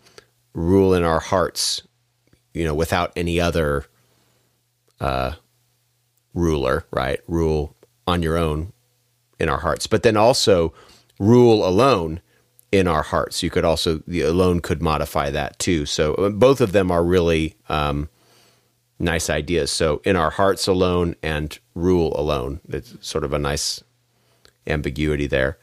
rule 0.55 0.95
in 0.95 1.05
our 1.05 1.21
hearts, 1.21 1.83
you 2.55 2.65
know, 2.65 2.75
without 2.75 3.13
any 3.17 3.41
other 3.41 3.87
ruler, 6.35 6.85
right? 6.91 7.21
Rule 7.29 7.77
on 8.07 8.23
your 8.23 8.37
own 8.37 8.73
in 9.39 9.49
our 9.49 9.61
hearts, 9.61 9.87
but 9.87 10.03
then 10.03 10.17
also 10.17 10.73
rule 11.19 11.67
alone 11.67 12.21
in 12.73 12.87
our 12.89 13.03
hearts. 13.03 13.43
You 13.43 13.51
could 13.51 13.65
also 13.65 13.99
the 14.07 14.23
alone 14.23 14.61
could 14.61 14.83
modify 14.83 15.31
that 15.31 15.59
too. 15.59 15.87
So 15.87 16.15
uh, 16.15 16.31
both 16.31 16.61
of 16.61 16.73
them 16.73 16.91
are 16.91 17.05
really 17.05 17.57
um, 17.69 18.09
nice 18.99 19.31
ideas. 19.31 19.71
So 19.71 20.03
in 20.05 20.17
our 20.17 20.31
hearts 20.31 20.67
alone 20.67 21.17
and 21.23 21.59
rule 21.75 22.19
alone. 22.19 22.61
It's 22.69 22.97
sort 23.01 23.25
of 23.25 23.33
a 23.33 23.39
nice 23.39 23.83
ambiguity 24.67 25.27
there. 25.27 25.59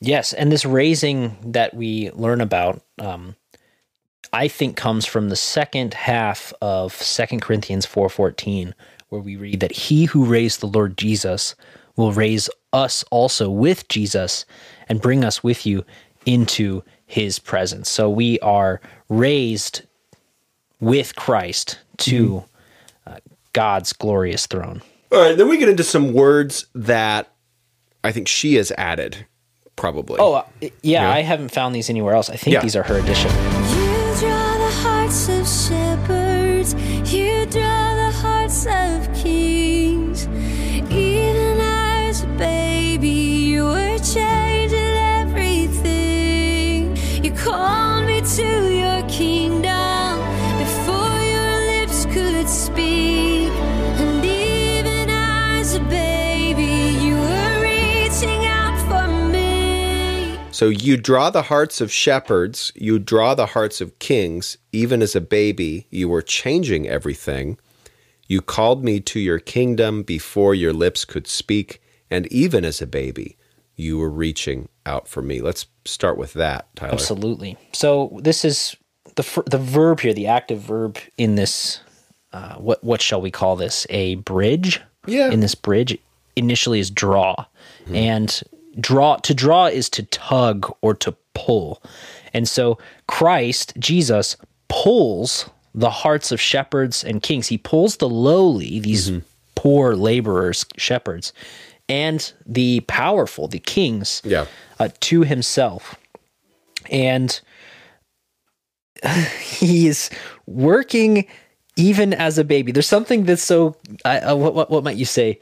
Yes, 0.00 0.32
and 0.32 0.52
this 0.52 0.64
raising 0.64 1.36
that 1.52 1.74
we 1.74 2.10
learn 2.12 2.40
about, 2.40 2.82
um, 2.98 3.34
I 4.32 4.46
think, 4.46 4.76
comes 4.76 5.06
from 5.06 5.28
the 5.28 5.36
second 5.36 5.94
half 5.94 6.52
of 6.62 6.92
Second 6.92 7.42
Corinthians 7.42 7.84
four 7.84 8.08
fourteen, 8.08 8.74
where 9.08 9.20
we 9.20 9.36
read 9.36 9.60
that 9.60 9.72
He 9.72 10.04
who 10.04 10.24
raised 10.24 10.60
the 10.60 10.66
Lord 10.66 10.96
Jesus 10.96 11.56
will 11.96 12.12
raise 12.12 12.48
us 12.72 13.02
also 13.10 13.50
with 13.50 13.88
Jesus 13.88 14.44
and 14.88 15.00
bring 15.00 15.24
us 15.24 15.42
with 15.42 15.66
you 15.66 15.84
into 16.26 16.84
His 17.06 17.38
presence. 17.40 17.90
So 17.90 18.08
we 18.08 18.38
are 18.40 18.80
raised 19.08 19.82
with 20.78 21.16
Christ 21.16 21.78
to 21.96 22.44
uh, 23.04 23.16
God's 23.52 23.92
glorious 23.92 24.46
throne. 24.46 24.80
All 25.10 25.18
right, 25.18 25.36
then 25.36 25.48
we 25.48 25.56
get 25.56 25.70
into 25.70 25.82
some 25.82 26.12
words 26.12 26.66
that 26.74 27.32
I 28.04 28.12
think 28.12 28.28
she 28.28 28.54
has 28.54 28.72
added, 28.78 29.26
probably. 29.76 30.16
Oh, 30.18 30.34
uh, 30.34 30.44
yeah, 30.82 31.10
I 31.10 31.20
haven't 31.22 31.48
found 31.50 31.74
these 31.74 31.90
anywhere 31.90 32.14
else. 32.14 32.30
I 32.30 32.36
think 32.36 32.54
Yeah. 32.54 32.62
these 32.62 32.76
are 32.76 32.82
her 32.84 32.98
addition. 32.98 33.30
So 60.58 60.70
you 60.70 60.96
draw 60.96 61.30
the 61.30 61.42
hearts 61.42 61.80
of 61.80 61.92
shepherds, 61.92 62.72
you 62.74 62.98
draw 62.98 63.36
the 63.36 63.46
hearts 63.46 63.80
of 63.80 63.96
kings. 64.00 64.58
Even 64.72 65.02
as 65.02 65.14
a 65.14 65.20
baby, 65.20 65.86
you 65.90 66.08
were 66.08 66.20
changing 66.20 66.88
everything. 66.88 67.58
You 68.26 68.40
called 68.40 68.82
me 68.82 68.98
to 68.98 69.20
your 69.20 69.38
kingdom 69.38 70.02
before 70.02 70.56
your 70.56 70.72
lips 70.72 71.04
could 71.04 71.28
speak, 71.28 71.80
and 72.10 72.26
even 72.32 72.64
as 72.64 72.82
a 72.82 72.88
baby, 72.88 73.36
you 73.76 73.98
were 73.98 74.10
reaching 74.10 74.68
out 74.84 75.06
for 75.06 75.22
me. 75.22 75.40
Let's 75.40 75.66
start 75.84 76.18
with 76.18 76.32
that, 76.32 76.74
Tyler. 76.74 76.94
Absolutely. 76.94 77.56
So 77.72 78.18
this 78.20 78.44
is 78.44 78.76
the 79.14 79.44
the 79.46 79.58
verb 79.58 80.00
here, 80.00 80.12
the 80.12 80.26
active 80.26 80.58
verb 80.58 80.98
in 81.16 81.36
this. 81.36 81.78
Uh, 82.32 82.56
what 82.56 82.82
what 82.82 83.00
shall 83.00 83.20
we 83.20 83.30
call 83.30 83.54
this? 83.54 83.86
A 83.90 84.16
bridge. 84.16 84.80
Yeah. 85.06 85.30
In 85.30 85.38
this 85.38 85.54
bridge, 85.54 85.96
initially 86.34 86.80
is 86.80 86.90
draw, 86.90 87.46
and 87.94 88.42
draw 88.80 89.16
to 89.16 89.34
draw 89.34 89.66
is 89.66 89.88
to 89.90 90.02
tug 90.04 90.72
or 90.82 90.94
to 90.94 91.14
pull, 91.34 91.82
and 92.34 92.48
so 92.48 92.78
Christ 93.06 93.72
Jesus 93.78 94.36
pulls 94.68 95.48
the 95.74 95.90
hearts 95.90 96.32
of 96.32 96.40
shepherds 96.40 97.04
and 97.04 97.22
kings. 97.22 97.46
He 97.48 97.58
pulls 97.58 97.96
the 97.98 98.08
lowly, 98.08 98.80
these 98.80 99.10
poor 99.54 99.94
laborers, 99.94 100.64
shepherds, 100.76 101.32
and 101.88 102.32
the 102.46 102.80
powerful, 102.80 103.48
the 103.48 103.58
kings, 103.60 104.20
Yeah. 104.24 104.46
uh, 104.80 104.88
to 105.00 105.22
himself. 105.22 105.94
And 106.90 107.38
he 109.40 109.86
is 109.86 110.10
working 110.46 111.26
even 111.76 112.12
as 112.12 112.38
a 112.38 112.44
baby. 112.44 112.72
There's 112.72 112.86
something 112.88 113.24
that's 113.24 113.42
so, 113.42 113.76
I 114.04 114.18
uh, 114.18 114.34
what, 114.34 114.54
what, 114.54 114.70
what 114.70 114.84
might 114.84 114.96
you 114.96 115.04
say? 115.04 115.38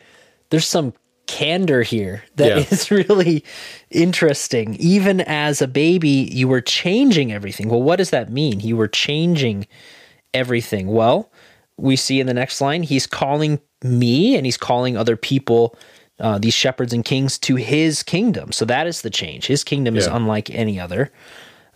There's 0.51 0.67
some 0.67 0.93
candor 1.27 1.83
here 1.83 2.23
that 2.37 2.59
is 2.73 2.91
Yeah. 2.91 2.97
really 3.09 3.45
interesting. 3.91 4.75
Even 4.77 5.21
as 5.23 5.61
a 5.63 5.69
baby, 5.69 6.29
you 6.33 6.49
were 6.49 6.61
changing 6.61 7.33
everything. 7.33 7.69
Well, 7.69 7.83
what 7.83 7.97
does 7.97 8.11
that 8.11 8.31
mean? 8.31 8.61
You 8.61 8.77
were 8.77 8.89
changing 8.89 9.67
everything. 10.35 10.89
Well, 10.89 11.31
we 11.77 11.97
see 11.97 12.21
in 12.21 12.27
the 12.27 12.35
next 12.35 12.61
line, 12.61 12.83
he's 12.83 13.07
calling 13.07 13.61
me 13.83 14.37
and 14.37 14.47
he's 14.47 14.57
calling 14.57 14.97
other 14.97 15.17
people, 15.17 15.77
uh, 16.21 16.39
these 16.39 16.55
shepherds 16.55 16.93
and 16.93 17.05
kings, 17.05 17.39
to 17.41 17.57
his 17.57 18.03
kingdom. 18.03 18.53
So 18.53 18.65
that 18.65 18.87
is 18.87 19.03
the 19.03 19.11
change. 19.11 19.47
His 19.47 19.63
kingdom 19.65 19.97
is 19.97 20.07
unlike 20.07 20.49
any 20.51 20.81
other. 20.81 21.11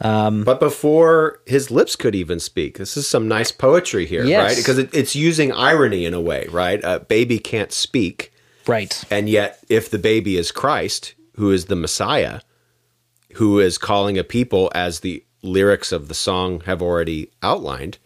But 0.00 0.60
before 0.60 1.40
his 1.46 1.70
lips 1.70 1.96
could 1.96 2.14
even 2.14 2.40
speak, 2.40 2.78
this 2.78 2.96
is 2.96 3.06
some 3.06 3.28
nice 3.28 3.52
poetry 3.52 4.06
here, 4.06 4.24
Yes. 4.24 4.42
right? 4.50 4.56
Because 4.56 4.78
it, 4.78 4.94
it's 4.94 5.14
using 5.14 5.52
irony 5.52 6.06
in 6.06 6.14
a 6.14 6.20
way, 6.20 6.46
right? 6.50 6.80
A 6.82 7.00
baby 7.00 7.38
can't 7.38 7.70
speak, 7.72 8.30
Right. 8.70 9.04
and 9.11 9.28
yet 9.28 9.62
if 9.68 9.90
the 9.90 9.98
baby 9.98 10.37
is 10.37 10.52
Christ, 10.52 11.14
who 11.37 11.50
is 11.50 11.66
the 11.66 11.76
Messiah, 11.76 12.40
who 13.35 13.59
is 13.59 13.78
calling 13.78 14.18
a 14.18 14.24
people 14.24 14.70
as 14.74 15.00
the 15.00 15.24
lyrics 15.42 15.92
of 15.92 16.09
the 16.09 16.14
song 16.14 16.61
have 16.62 16.83
already 16.83 17.30
outlined, 17.42 17.98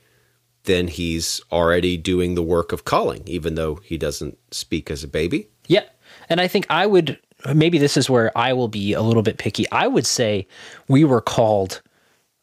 then 0.64 0.88
he's 0.88 1.40
already 1.52 1.96
doing 1.96 2.34
the 2.34 2.42
work 2.42 2.72
of 2.72 2.84
calling, 2.84 3.22
even 3.26 3.54
though 3.54 3.76
he 3.76 3.98
doesn't 3.98 4.38
speak 4.50 4.90
as 4.90 5.04
a 5.04 5.08
baby. 5.08 5.48
Yeah. 5.66 5.84
And 6.28 6.40
I 6.40 6.48
think 6.48 6.66
I 6.70 6.86
would 6.86 7.18
maybe 7.54 7.78
this 7.78 7.96
is 7.96 8.08
where 8.08 8.36
I 8.36 8.52
will 8.52 8.68
be 8.68 8.92
a 8.92 9.02
little 9.02 9.22
bit 9.22 9.38
picky. 9.38 9.70
I 9.70 9.86
would 9.86 10.06
say 10.06 10.46
we 10.88 11.04
were 11.04 11.20
called 11.20 11.82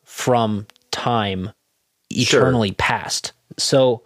from 0.04 0.68
time 0.92 1.52
eternally 2.10 2.74
past. 2.74 3.32
So 3.58 4.04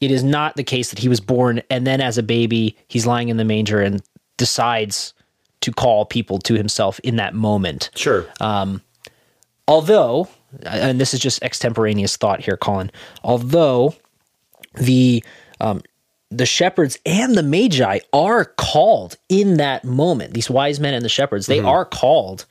it 0.00 0.10
is 0.10 0.22
not 0.22 0.56
the 0.56 0.64
case 0.64 0.90
that 0.90 0.98
he 0.98 1.08
was 1.08 1.20
born 1.20 1.62
and 1.70 1.86
then 1.86 2.00
as 2.00 2.18
a 2.18 2.22
baby 2.22 2.76
he's 2.88 3.06
lying 3.06 3.28
in 3.28 3.36
the 3.36 3.44
manger 3.44 3.80
and 3.80 4.02
decides 4.36 5.14
to 5.60 5.72
call 5.72 6.04
people 6.04 6.38
to 6.38 6.54
himself 6.54 7.00
in 7.00 7.16
that 7.16 7.34
moment. 7.34 7.90
Sure. 7.96 8.26
Although, 9.68 10.28
and 10.64 11.00
this 11.00 11.12
is 11.12 11.20
just 11.20 11.42
extemporaneous 11.42 12.16
thought 12.16 12.40
here, 12.40 12.56
Colin. 12.56 12.90
Although 13.22 13.94
the 14.74 15.22
um, 15.60 15.82
the 16.30 16.46
shepherds 16.46 16.98
and 17.04 17.34
the 17.34 17.42
magi 17.42 18.00
are 18.12 18.44
called 18.44 19.16
in 19.28 19.56
that 19.58 19.84
moment. 19.84 20.34
These 20.34 20.50
wise 20.50 20.78
men 20.78 20.94
and 20.94 21.04
the 21.04 21.08
shepherds, 21.08 21.46
they 21.46 21.60
are 21.60 21.84
called 21.84 22.44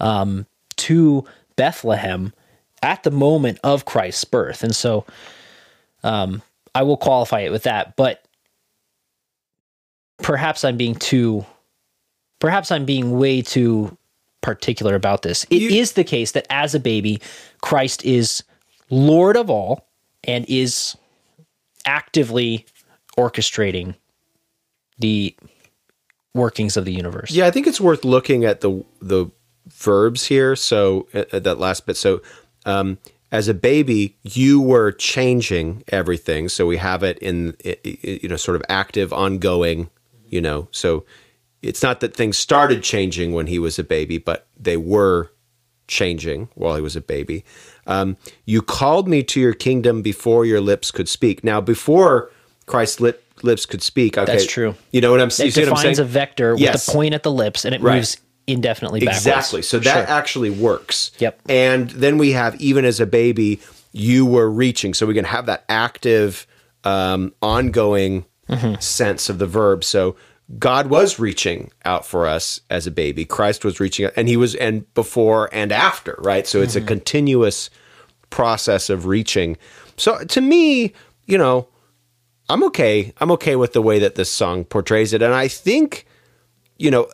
um, 0.00 0.46
to 0.76 1.24
Bethlehem 1.56 2.32
at 2.82 3.02
the 3.02 3.10
moment 3.10 3.58
of 3.62 3.84
Christ's 3.84 4.24
birth, 4.24 4.62
and 4.62 4.74
so 4.74 5.04
um, 6.02 6.42
I 6.74 6.82
will 6.82 6.96
qualify 6.96 7.40
it 7.40 7.52
with 7.52 7.64
that. 7.64 7.96
But 7.96 8.24
perhaps 10.18 10.64
I'm 10.64 10.76
being 10.76 10.94
too, 10.94 11.44
perhaps 12.38 12.70
I'm 12.70 12.84
being 12.84 13.18
way 13.18 13.42
too 13.42 13.96
particular 14.40 14.94
about 14.94 15.22
this. 15.22 15.44
It 15.50 15.62
is 15.62 15.92
the 15.92 16.04
case 16.04 16.32
that 16.32 16.46
as 16.50 16.74
a 16.74 16.80
baby, 16.80 17.20
Christ 17.60 18.04
is 18.04 18.42
Lord 18.90 19.36
of 19.36 19.50
all 19.50 19.86
and 20.24 20.44
is 20.48 20.96
actively 21.84 22.66
orchestrating 23.16 23.94
the 24.98 25.34
workings 26.34 26.76
of 26.76 26.84
the 26.84 26.92
universe. 26.92 27.30
Yeah, 27.30 27.46
I 27.46 27.50
think 27.50 27.66
it's 27.66 27.80
worth 27.80 28.04
looking 28.04 28.44
at 28.44 28.60
the 28.60 28.84
the 29.00 29.30
verbs 29.68 30.26
here. 30.26 30.56
So 30.56 31.08
at, 31.12 31.32
at 31.34 31.44
that 31.44 31.58
last 31.58 31.86
bit. 31.86 31.96
So 31.96 32.22
um, 32.64 32.98
as 33.30 33.48
a 33.48 33.54
baby, 33.54 34.16
you 34.22 34.60
were 34.60 34.92
changing 34.92 35.82
everything. 35.88 36.48
So 36.48 36.66
we 36.66 36.76
have 36.78 37.02
it 37.02 37.18
in 37.18 37.56
you 37.84 38.28
know 38.28 38.36
sort 38.36 38.56
of 38.56 38.62
active, 38.68 39.12
ongoing. 39.12 39.90
You 40.28 40.40
know, 40.42 40.68
so 40.70 41.04
it's 41.62 41.82
not 41.82 42.00
that 42.00 42.14
things 42.14 42.36
started 42.38 42.82
changing 42.82 43.32
when 43.32 43.46
he 43.46 43.58
was 43.58 43.78
a 43.78 43.84
baby, 43.84 44.18
but 44.18 44.46
they 44.58 44.76
were 44.76 45.30
changing 45.86 46.48
while 46.54 46.76
he 46.76 46.82
was 46.82 46.96
a 46.96 47.00
baby. 47.00 47.44
Um, 47.86 48.18
you 48.44 48.60
called 48.60 49.08
me 49.08 49.22
to 49.24 49.40
your 49.40 49.54
kingdom 49.54 50.02
before 50.02 50.44
your 50.44 50.60
lips 50.60 50.90
could 50.90 51.08
speak. 51.08 51.42
Now, 51.42 51.62
before 51.62 52.30
Christ's 52.66 53.00
lip, 53.00 53.24
lips 53.42 53.64
could 53.64 53.82
speak, 53.82 54.18
okay, 54.18 54.30
That's 54.30 54.46
true. 54.46 54.74
You 54.92 55.00
know 55.00 55.10
what 55.12 55.20
I'm, 55.20 55.28
you 55.28 55.46
It 55.46 55.54
see 55.54 55.60
what 55.62 55.68
I'm 55.68 55.74
defines 55.76 55.98
a 55.98 56.04
vector 56.04 56.52
with 56.52 56.60
Yes. 56.60 56.84
the 56.84 56.92
point 56.92 57.14
at 57.14 57.22
the 57.22 57.32
lips 57.32 57.64
and 57.64 57.74
it 57.74 57.80
Right. 57.80 57.96
moves 57.96 58.18
indefinitely 58.48 59.00
backwards. 59.00 59.18
Exactly. 59.26 59.62
So 59.62 59.78
that 59.78 59.92
Sure. 60.08 60.16
actually 60.16 60.50
works. 60.50 61.12
Yep. 61.18 61.40
And 61.48 61.90
then 61.90 62.18
we 62.18 62.32
have 62.32 62.60
even 62.60 62.84
as 62.84 62.98
a 62.98 63.06
baby, 63.06 63.60
you 63.92 64.26
were 64.26 64.50
reaching. 64.50 64.94
So 64.94 65.06
we 65.06 65.14
can 65.14 65.24
have 65.24 65.46
that 65.46 65.64
active, 65.68 66.46
um, 66.84 67.32
ongoing 67.42 68.24
Mm-hmm. 68.48 68.80
sense 68.80 69.28
of 69.28 69.38
the 69.38 69.46
verb. 69.46 69.84
So 69.84 70.16
God 70.58 70.86
was 70.86 71.18
reaching 71.18 71.70
out 71.84 72.06
for 72.06 72.26
us 72.26 72.62
as 72.70 72.86
a 72.86 72.90
baby. 72.90 73.26
Christ 73.26 73.62
was 73.62 73.78
reaching 73.78 74.06
out, 74.06 74.12
and 74.16 74.26
he 74.26 74.38
was, 74.38 74.54
and 74.54 74.92
before 74.94 75.50
and 75.52 75.70
after, 75.70 76.14
right? 76.20 76.46
So 76.46 76.62
it's 76.62 76.74
a 76.74 76.78
Mm-hmm. 76.80 76.88
continuous 76.88 77.68
process 78.30 78.88
of 78.88 79.04
reaching. 79.04 79.58
So 79.98 80.24
to 80.24 80.40
me, 80.40 80.94
you 81.26 81.36
know, 81.36 81.68
I'm 82.48 82.62
okay. 82.64 83.12
I'm 83.18 83.30
okay 83.32 83.54
with 83.56 83.74
the 83.74 83.82
way 83.82 83.98
that 83.98 84.14
this 84.14 84.30
song 84.32 84.64
portrays 84.64 85.12
it. 85.12 85.20
And 85.20 85.34
I 85.34 85.48
think, 85.48 86.06
you 86.78 86.90
know, 86.90 87.08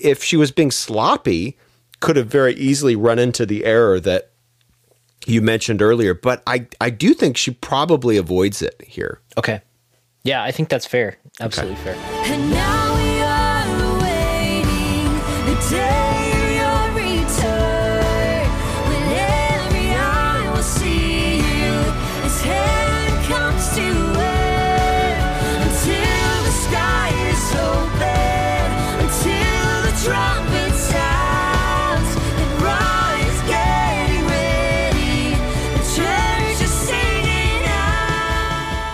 if 0.00 0.22
she 0.22 0.36
was 0.36 0.50
being 0.50 0.70
sloppy, 0.70 1.56
could 2.00 2.16
have 2.16 2.26
very 2.26 2.54
easily 2.54 2.96
run 2.96 3.18
into 3.18 3.46
the 3.46 3.64
error 3.64 4.00
that 4.00 4.30
you 5.26 5.42
mentioned 5.42 5.82
earlier. 5.82 6.14
But 6.14 6.42
I, 6.46 6.66
I 6.80 6.90
do 6.90 7.14
think 7.14 7.36
she 7.36 7.50
probably 7.50 8.16
avoids 8.16 8.62
it 8.62 8.80
here. 8.86 9.20
Okay. 9.36 9.60
Yeah, 10.22 10.42
I 10.42 10.50
think 10.50 10.68
that's 10.68 10.86
fair. 10.86 11.18
Absolutely 11.40 11.76
fair. 11.76 12.79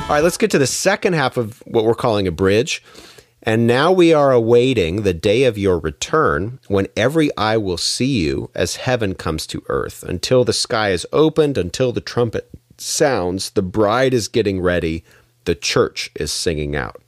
All 0.09 0.12
right, 0.12 0.23
let's 0.23 0.37
get 0.37 0.53
to 0.53 0.59
the 0.59 0.69
second 0.69 1.14
half 1.14 1.37
of 1.37 1.59
what 1.66 1.85
we're 1.85 1.95
calling 1.97 2.29
a 2.29 2.31
bridge. 2.31 2.81
And 3.42 3.66
now 3.66 3.90
we 3.90 4.12
are 4.14 4.31
awaiting 4.31 5.03
the 5.03 5.12
day 5.12 5.42
of 5.45 5.59
your 5.59 5.81
return 5.81 6.61
when 6.69 6.87
every 6.97 7.37
eye 7.37 7.57
will 7.57 7.77
see 7.77 8.21
you 8.21 8.49
as 8.55 8.77
heaven 8.77 9.16
comes 9.16 9.49
to 9.49 9.64
earth. 9.69 10.05
Until 10.05 10.45
the 10.45 10.53
sky 10.53 10.90
is 10.90 11.07
opened, 11.12 11.59
until 11.59 11.90
the 11.90 12.01
trumpet 12.01 12.49
sounds, 12.79 13.51
the 13.51 13.62
bride 13.62 14.14
is 14.14 14.29
getting 14.29 14.61
ready, 14.61 15.03
the 15.45 15.57
church 15.57 16.11
is 16.14 16.31
singing 16.31 16.77
out. 16.77 17.03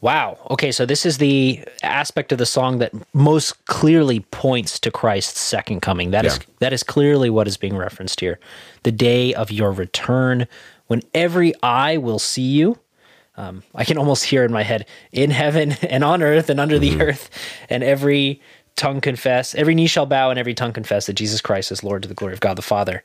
Wow. 0.00 0.38
Okay, 0.50 0.72
so 0.72 0.86
this 0.86 1.04
is 1.04 1.18
the 1.18 1.62
aspect 1.82 2.32
of 2.32 2.38
the 2.38 2.46
song 2.46 2.78
that 2.78 2.92
most 3.12 3.62
clearly 3.66 4.20
points 4.20 4.78
to 4.80 4.90
Christ's 4.90 5.40
second 5.40 5.80
coming. 5.82 6.10
That 6.10 6.24
is 6.24 6.36
Yeah. 6.38 6.44
that 6.60 6.72
is 6.72 6.82
clearly 6.82 7.28
what 7.28 7.46
is 7.46 7.58
being 7.58 7.76
referenced 7.76 8.20
here. 8.20 8.38
The 8.82 8.92
day 8.92 9.34
of 9.34 9.50
your 9.50 9.72
return, 9.72 10.46
when 10.90 11.02
every 11.14 11.54
eye 11.62 11.98
will 11.98 12.18
see 12.18 12.50
you. 12.50 12.76
Um, 13.36 13.62
I 13.76 13.84
can 13.84 13.96
almost 13.96 14.24
hear 14.24 14.44
in 14.44 14.50
my 14.50 14.64
head, 14.64 14.86
in 15.12 15.30
heaven 15.30 15.70
and 15.88 16.02
on 16.02 16.20
earth 16.20 16.50
and 16.50 16.58
under 16.58 16.80
the 16.80 17.00
earth, 17.00 17.30
and 17.70 17.84
every 17.84 18.42
tongue 18.74 19.00
confess, 19.00 19.54
every 19.54 19.76
knee 19.76 19.86
shall 19.86 20.04
bow, 20.04 20.30
and 20.30 20.38
every 20.38 20.52
tongue 20.52 20.72
confess 20.72 21.06
that 21.06 21.12
Jesus 21.12 21.40
Christ 21.40 21.70
is 21.70 21.84
Lord 21.84 22.02
to 22.02 22.08
the 22.08 22.14
glory 22.14 22.34
of 22.34 22.40
God 22.40 22.56
the 22.58 22.62
Father. 22.62 23.04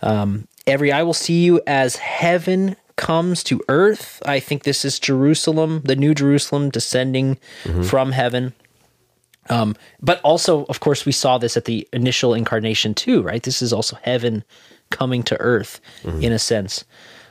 Um, 0.00 0.46
every 0.64 0.92
eye 0.92 1.02
will 1.02 1.12
see 1.12 1.42
you 1.42 1.60
as 1.66 1.96
heaven 1.96 2.76
comes 2.94 3.42
to 3.44 3.60
earth. 3.68 4.22
I 4.24 4.38
think 4.38 4.62
this 4.62 4.84
is 4.84 5.00
Jerusalem, 5.00 5.80
the 5.84 5.96
new 5.96 6.14
Jerusalem 6.14 6.70
descending 6.70 7.38
from 7.84 8.12
heaven. 8.12 8.54
Um, 9.50 9.74
but 10.00 10.20
also, 10.22 10.66
of 10.66 10.78
course, 10.78 11.04
we 11.04 11.10
saw 11.10 11.38
this 11.38 11.56
at 11.56 11.64
the 11.64 11.88
initial 11.92 12.32
incarnation 12.32 12.94
too, 12.94 13.22
right? 13.22 13.42
This 13.42 13.60
is 13.60 13.72
also 13.72 13.98
heaven 14.02 14.44
coming 14.90 15.24
to 15.24 15.36
earth 15.40 15.80
in 16.04 16.32
a 16.32 16.38
sense. 16.38 16.84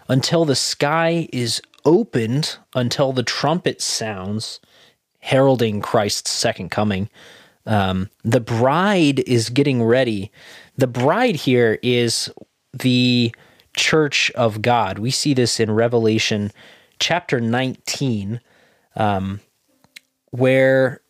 Until 0.07 0.45
the 0.45 0.55
sky 0.55 1.27
is 1.31 1.61
opened, 1.85 2.57
until 2.75 3.13
the 3.13 3.23
trumpet 3.23 3.81
sounds, 3.81 4.59
heralding 5.19 5.81
Christ's 5.81 6.31
second 6.31 6.69
coming. 6.69 7.09
Um, 7.65 8.09
the 8.23 8.41
bride 8.41 9.19
is 9.19 9.49
getting 9.49 9.83
ready. 9.83 10.31
The 10.77 10.87
bride 10.87 11.35
here 11.35 11.79
is 11.81 12.29
the 12.73 13.33
church 13.75 14.31
of 14.31 14.61
God. 14.61 14.99
We 14.99 15.11
see 15.11 15.33
this 15.33 15.59
in 15.59 15.71
Revelation 15.71 16.51
chapter 16.99 17.39
19, 17.39 18.41
um, 18.95 19.39
where 20.31 21.01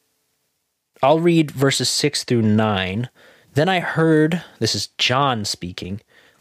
I'll 1.01 1.19
read 1.19 1.51
verses 1.51 1.89
6 1.89 2.23
through 2.23 2.43
9. 2.43 3.10
Then 3.53 3.69
I 3.69 3.79
heard, 3.79 4.43
this 4.60 4.75
is 4.75 4.88
John 4.97 5.45
speaking. 5.45 6.01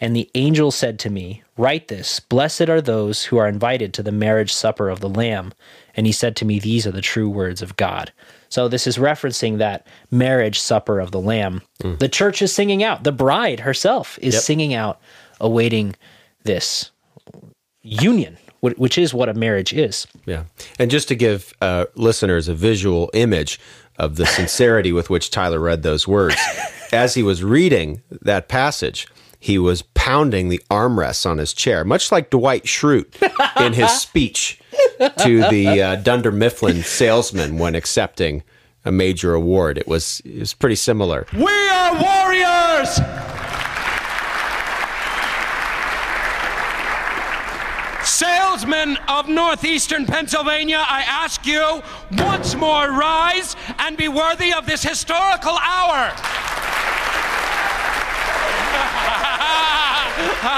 And 0.00 0.16
the 0.16 0.30
angel 0.34 0.70
said 0.70 0.98
to 1.00 1.10
me, 1.10 1.42
Write 1.58 1.88
this 1.88 2.20
Blessed 2.20 2.68
are 2.68 2.80
those 2.80 3.24
who 3.24 3.36
are 3.36 3.46
invited 3.48 3.92
to 3.94 4.02
the 4.02 4.12
marriage 4.12 4.52
supper 4.52 4.88
of 4.88 5.00
the 5.00 5.08
Lamb. 5.08 5.52
And 5.94 6.06
he 6.06 6.12
said 6.12 6.36
to 6.36 6.44
me, 6.44 6.58
These 6.58 6.86
are 6.86 6.90
the 6.92 7.02
true 7.02 7.28
words 7.28 7.60
of 7.60 7.76
God. 7.76 8.12
So 8.48 8.66
this 8.66 8.86
is 8.86 8.96
referencing 8.96 9.58
that 9.58 9.86
marriage 10.10 10.58
supper 10.58 10.98
of 11.00 11.10
the 11.10 11.20
Lamb. 11.20 11.62
The 11.78 12.08
church 12.08 12.42
is 12.42 12.52
singing 12.52 12.82
out. 12.82 13.04
The 13.04 13.12
bride 13.12 13.60
herself 13.60 14.18
is 14.22 14.34
Yep. 14.34 14.42
singing 14.42 14.74
out, 14.74 15.00
awaiting 15.40 15.94
this 16.44 16.90
union, 17.82 18.38
which 18.60 18.98
is 18.98 19.14
what 19.14 19.28
a 19.28 19.34
marriage 19.34 19.72
is. 19.72 20.06
Yeah. 20.26 20.44
And 20.78 20.90
just 20.90 21.08
to 21.08 21.14
give 21.14 21.52
uh, 21.60 21.86
listeners 21.94 22.48
a 22.48 22.54
visual 22.54 23.10
image 23.14 23.60
of 23.98 24.16
the 24.16 24.26
sincerity 24.26 24.92
with 24.92 25.10
which 25.10 25.30
Tyler 25.30 25.60
read 25.60 25.82
those 25.82 26.08
words, 26.08 26.36
as 26.92 27.14
he 27.14 27.22
was 27.22 27.44
reading 27.44 28.02
that 28.22 28.48
passage, 28.48 29.06
he 29.38 29.58
was 29.58 29.80
pounding 30.00 30.48
the 30.48 30.62
armrests 30.70 31.28
on 31.28 31.36
his 31.36 31.52
chair, 31.52 31.84
much 31.84 32.10
like 32.10 32.30
Dwight 32.30 32.64
Schrute 32.64 33.20
in 33.62 33.74
his 33.74 33.90
speech 34.00 34.58
to 35.18 35.46
the 35.50 35.82
uh, 35.82 35.96
Dunder 35.96 36.32
Mifflin 36.32 36.82
salesman 36.82 37.58
when 37.58 37.74
accepting 37.74 38.42
a 38.86 38.90
major 38.90 39.34
award. 39.34 39.76
It 39.76 39.86
was 39.86 40.22
it 40.24 40.38
was 40.38 40.54
pretty 40.54 40.76
similar. 40.76 41.26
We 41.34 41.68
are 41.68 41.92
warriors! 41.92 42.96
Salesmen 48.02 48.96
of 49.06 49.28
northeastern 49.28 50.06
Pennsylvania, 50.06 50.82
I 50.82 51.02
ask 51.02 51.44
you 51.44 51.82
once 52.12 52.54
more 52.54 52.90
rise 52.90 53.54
and 53.78 53.98
be 53.98 54.08
worthy 54.08 54.54
of 54.54 54.64
this 54.64 54.82
historical 54.82 55.58
hour. 55.58 56.10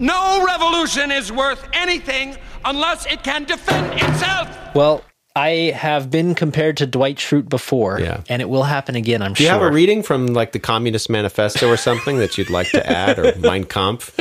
No 0.00 0.44
revolution 0.46 1.10
is 1.10 1.32
worth 1.32 1.66
anything 1.72 2.36
unless 2.64 3.04
it 3.06 3.24
can 3.24 3.42
defend 3.44 3.94
itself. 4.00 4.48
Well, 4.72 5.02
I 5.34 5.72
have 5.74 6.08
been 6.08 6.36
compared 6.36 6.76
to 6.76 6.86
Dwight 6.86 7.16
Schrute 7.16 7.48
before, 7.48 7.98
Yeah. 8.00 8.20
and 8.28 8.40
it 8.40 8.48
will 8.48 8.62
happen 8.62 8.94
again. 8.94 9.22
I'm 9.22 9.34
sure. 9.34 9.38
Do 9.38 9.42
you 9.44 9.50
have 9.50 9.62
a 9.62 9.70
reading 9.72 10.04
from 10.04 10.28
like 10.28 10.52
the 10.52 10.60
Communist 10.60 11.10
Manifesto 11.10 11.68
or 11.68 11.76
something 11.76 12.18
that 12.18 12.38
you'd 12.38 12.48
like 12.50 12.70
to 12.70 12.88
add, 12.88 13.18
or 13.18 13.34
Mein 13.40 13.64
Kampf, 13.64 14.16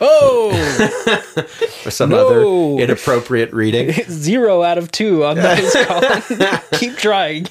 oh, 0.00 1.44
or 1.84 1.90
some 1.90 2.10
No. 2.10 2.24
other 2.76 2.84
inappropriate 2.84 3.52
reading? 3.52 3.92
zero 4.08 4.62
out 4.62 4.78
of 4.78 4.92
two 4.92 5.24
on 5.24 5.36
those. 5.38 5.74
Colin. 5.86 6.22
Keep 6.74 6.96
trying. 6.98 7.48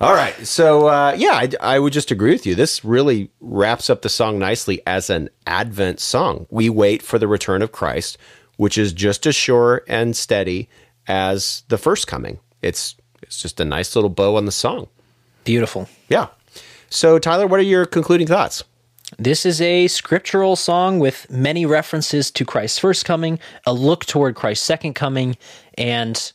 All 0.00 0.14
right. 0.14 0.34
So, 0.46 0.86
uh, 0.86 1.14
yeah, 1.16 1.32
I, 1.32 1.50
I 1.60 1.78
would 1.80 1.92
just 1.92 2.12
agree 2.12 2.30
with 2.30 2.46
you. 2.46 2.54
This 2.54 2.84
really 2.84 3.30
wraps 3.40 3.90
up 3.90 4.02
the 4.02 4.08
song 4.08 4.38
nicely 4.38 4.80
as 4.86 5.10
an 5.10 5.28
Advent 5.46 5.98
song. 5.98 6.46
We 6.50 6.70
wait 6.70 7.02
for 7.02 7.18
the 7.18 7.26
return 7.26 7.62
of 7.62 7.72
Christ, 7.72 8.16
which 8.56 8.78
is 8.78 8.92
just 8.92 9.26
as 9.26 9.34
sure 9.34 9.82
and 9.88 10.16
steady 10.16 10.68
as 11.08 11.64
the 11.68 11.78
first 11.78 12.06
coming. 12.06 12.38
It's 12.62 12.94
it's 13.22 13.42
just 13.42 13.58
a 13.60 13.64
nice 13.64 13.96
little 13.96 14.10
bow 14.10 14.36
on 14.36 14.44
the 14.44 14.52
song. 14.52 14.86
Beautiful. 15.44 15.88
Yeah. 16.08 16.28
So, 16.90 17.18
Tyler, 17.18 17.46
what 17.46 17.58
are 17.58 17.64
your 17.64 17.84
concluding 17.84 18.28
thoughts? 18.28 18.62
This 19.18 19.44
is 19.44 19.60
a 19.60 19.88
scriptural 19.88 20.54
song 20.54 20.98
with 20.98 21.28
many 21.30 21.66
references 21.66 22.30
to 22.32 22.44
Christ's 22.44 22.78
first 22.78 23.04
coming, 23.04 23.38
a 23.66 23.72
look 23.72 24.04
toward 24.04 24.34
Christ's 24.34 24.66
second 24.66 24.94
coming, 24.94 25.36
and 25.76 26.32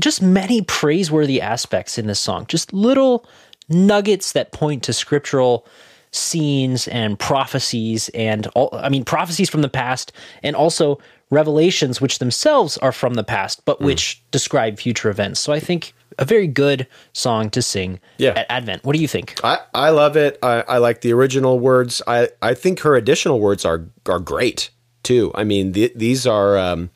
just 0.00 0.20
many 0.22 0.62
praiseworthy 0.62 1.40
aspects 1.40 1.98
in 1.98 2.06
this 2.06 2.20
song. 2.20 2.46
Just 2.46 2.72
little 2.72 3.26
nuggets 3.68 4.32
that 4.32 4.52
point 4.52 4.82
to 4.84 4.92
scriptural 4.92 5.66
scenes 6.12 6.88
and 6.88 7.18
prophecies 7.18 8.08
and 8.10 8.46
all, 8.54 8.70
I 8.72 8.88
mean 8.88 9.04
prophecies 9.04 9.50
from 9.50 9.62
the 9.62 9.68
past 9.68 10.12
and 10.42 10.56
also 10.56 10.98
revelations 11.30 12.00
which 12.00 12.20
themselves 12.20 12.78
are 12.78 12.92
from 12.92 13.14
the 13.14 13.24
past 13.24 13.64
but 13.64 13.80
which 13.80 14.22
describe 14.30 14.78
future 14.78 15.10
events. 15.10 15.40
So 15.40 15.52
I 15.52 15.60
think 15.60 15.92
a 16.18 16.24
very 16.24 16.46
good 16.46 16.86
song 17.12 17.50
to 17.50 17.60
sing 17.60 18.00
Yeah. 18.16 18.30
at 18.30 18.46
Advent. 18.48 18.84
What 18.84 18.94
do 18.96 19.02
you 19.02 19.08
think? 19.08 19.38
I, 19.44 19.58
I 19.74 19.90
love 19.90 20.16
it. 20.16 20.38
I, 20.42 20.62
I 20.66 20.78
like 20.78 21.02
the 21.02 21.12
original 21.12 21.58
words. 21.58 22.00
I, 22.06 22.28
I 22.40 22.54
think 22.54 22.80
her 22.80 22.94
additional 22.94 23.38
words 23.40 23.64
are 23.66 23.86
are 24.06 24.20
great 24.20 24.70
too. 25.02 25.32
I 25.34 25.44
mean, 25.44 25.72
th- 25.74 25.92
these 25.96 26.26
are 26.26 26.56
um, 26.56 26.90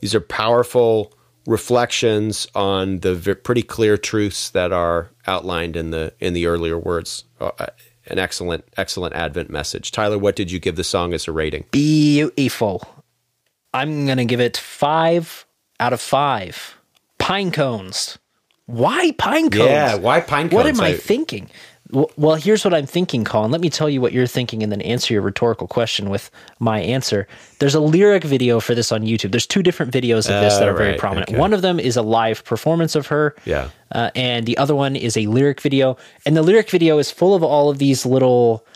these 0.00 0.14
are 0.14 0.20
powerful 0.20 1.12
reflections 1.48 2.46
on 2.54 2.98
the 3.00 3.34
pretty 3.42 3.62
clear 3.62 3.96
truths 3.96 4.50
that 4.50 4.70
are 4.70 5.08
outlined 5.26 5.74
in 5.76 5.90
the 5.90 6.12
in 6.20 6.34
the 6.34 6.46
earlier 6.46 6.78
words. 6.78 7.24
Uh, 7.40 7.50
an 8.06 8.18
excellent 8.18 8.64
excellent 8.76 9.14
Advent 9.14 9.50
message. 9.50 9.90
Tyler, 9.90 10.18
what 10.18 10.36
did 10.36 10.50
you 10.52 10.58
give 10.60 10.76
the 10.76 10.84
song 10.84 11.12
as 11.14 11.26
a 11.26 11.32
rating? 11.32 11.64
beautiful. 11.70 12.82
I'm 13.74 14.06
gonna 14.06 14.24
give 14.24 14.40
it 14.40 14.56
five 14.56 15.46
out 15.80 15.92
of 15.92 16.00
five. 16.00 16.76
Pine 17.18 17.50
cones. 17.50 18.18
Why 18.66 19.12
pine 19.12 19.50
cones? 19.50 19.64
Yeah, 19.70 19.94
why 19.96 20.20
pine 20.20 20.48
cones? 20.50 20.54
What 20.54 20.66
am 20.66 20.80
I 20.80 20.88
I- 20.88 20.96
thinking? 20.96 21.50
Well, 21.90 22.34
here's 22.36 22.64
what 22.64 22.74
I'm 22.74 22.84
thinking, 22.84 23.24
Colin. 23.24 23.50
Let 23.50 23.62
me 23.62 23.70
tell 23.70 23.88
you 23.88 24.00
what 24.02 24.12
you're 24.12 24.26
thinking 24.26 24.62
and 24.62 24.70
then 24.70 24.82
answer 24.82 25.14
your 25.14 25.22
rhetorical 25.22 25.66
question 25.66 26.10
with 26.10 26.30
my 26.58 26.80
answer. 26.80 27.26
There's 27.60 27.74
a 27.74 27.80
lyric 27.80 28.24
video 28.24 28.60
for 28.60 28.74
this 28.74 28.92
on 28.92 29.02
YouTube. 29.04 29.30
There's 29.30 29.46
two 29.46 29.62
different 29.62 29.90
videos 29.92 30.28
of 30.28 30.42
this 30.42 30.58
that 30.58 30.68
Oh, 30.68 30.72
are 30.72 30.76
very 30.76 30.98
prominent. 30.98 31.30
okay. 31.30 31.38
One 31.38 31.54
of 31.54 31.62
them 31.62 31.80
is 31.80 31.96
a 31.96 32.02
live 32.02 32.44
performance 32.44 32.94
of 32.94 33.06
her. 33.06 33.34
Yeah. 33.46 33.70
Uh, 33.90 34.10
and 34.14 34.44
the 34.44 34.58
other 34.58 34.74
one 34.74 34.96
is 34.96 35.16
a 35.16 35.26
lyric 35.28 35.62
video. 35.62 35.96
And 36.26 36.36
the 36.36 36.42
lyric 36.42 36.68
video 36.68 36.98
is 36.98 37.10
full 37.10 37.34
of 37.34 37.42
all 37.42 37.70
of 37.70 37.78
these 37.78 38.04
little 38.04 38.66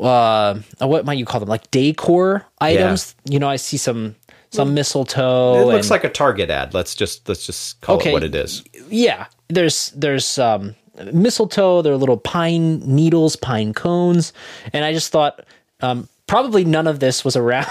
uh 0.00 0.58
what 0.80 1.06
might 1.06 1.16
you 1.16 1.24
call 1.24 1.40
them 1.40 1.48
like 1.48 1.70
decor 1.70 2.44
items 2.60 3.14
you 3.24 3.38
know 3.38 3.48
i 3.48 3.56
see 3.56 3.78
some 3.78 4.14
some 4.50 4.74
mistletoe 4.74 5.54
It 5.60 5.64
looks 5.64 5.86
and- 5.86 5.90
like 5.90 6.04
a 6.04 6.10
Target 6.10 6.50
ad. 6.50 6.74
Let's 6.74 6.94
just 6.94 7.26
let's 7.28 7.46
just 7.46 7.80
call 7.80 7.96
Okay. 7.96 8.10
it 8.10 8.12
what 8.12 8.22
it 8.24 8.34
is. 8.34 8.62
yeah 8.90 9.26
there's 9.48 9.90
there's 9.90 10.38
um 10.38 10.74
mistletoe 11.12 11.82
there 11.82 11.92
are 11.92 11.96
little 11.96 12.16
pine 12.16 12.78
needles 12.80 13.36
pine 13.36 13.72
cones 13.74 14.32
and 14.72 14.84
i 14.84 14.92
just 14.92 15.12
thought 15.12 15.44
um 15.80 16.08
probably 16.26 16.64
none 16.64 16.86
of 16.88 16.98
this 17.00 17.24
was 17.24 17.36
around 17.36 17.66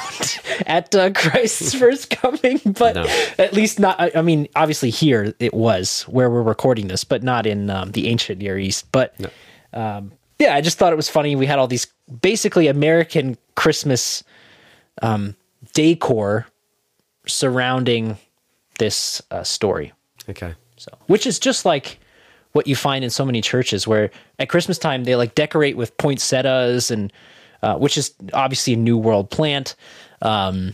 at 0.67 0.93
uh, 0.95 1.11
christ's 1.11 1.73
first 1.79 2.09
coming 2.09 2.59
but 2.65 2.95
No. 2.95 3.05
at 3.37 3.53
least 3.53 3.79
not 3.79 3.99
I, 3.99 4.11
I 4.15 4.21
mean 4.21 4.47
obviously 4.55 4.89
here 4.89 5.33
it 5.39 5.53
was 5.53 6.03
where 6.03 6.29
we're 6.29 6.41
recording 6.43 6.87
this 6.87 7.03
but 7.03 7.23
not 7.23 7.45
in 7.45 7.69
um, 7.69 7.91
the 7.91 8.07
ancient 8.07 8.39
near 8.39 8.57
east 8.57 8.85
but 8.91 9.13
um, 9.73 10.11
yeah 10.39 10.55
i 10.55 10.61
just 10.61 10.77
thought 10.77 10.93
it 10.93 10.97
was 10.97 11.09
funny 11.09 11.35
we 11.35 11.45
had 11.45 11.59
all 11.59 11.67
these 11.67 11.87
basically 12.21 12.67
american 12.67 13.37
christmas 13.55 14.23
um, 15.01 15.35
decor 15.73 16.45
surrounding 17.27 18.17
this 18.79 19.21
uh, 19.31 19.43
story 19.43 19.91
Okay. 20.29 20.53
so, 20.77 20.91
which 21.07 21.27
is 21.27 21.37
just 21.39 21.65
like 21.65 21.99
what 22.55 22.67
you 22.67 22.75
find 22.75 23.03
in 23.03 23.09
so 23.09 23.25
many 23.25 23.41
churches, 23.41 23.85
where 23.85 24.09
at 24.39 24.47
Christmas 24.47 24.77
time 24.77 25.03
they 25.03 25.17
like 25.17 25.35
decorate 25.35 25.75
with 25.75 25.97
poinsettias 25.97 26.89
and, 26.89 27.11
uh, 27.61 27.75
which 27.75 27.97
is 27.97 28.13
obviously 28.31 28.71
a 28.71 28.77
New 28.77 28.97
World 28.97 29.29
plant, 29.29 29.75
um, 30.21 30.73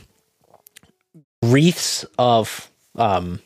wreaths 1.41 2.05
of 2.19 2.69
um, 2.97 3.39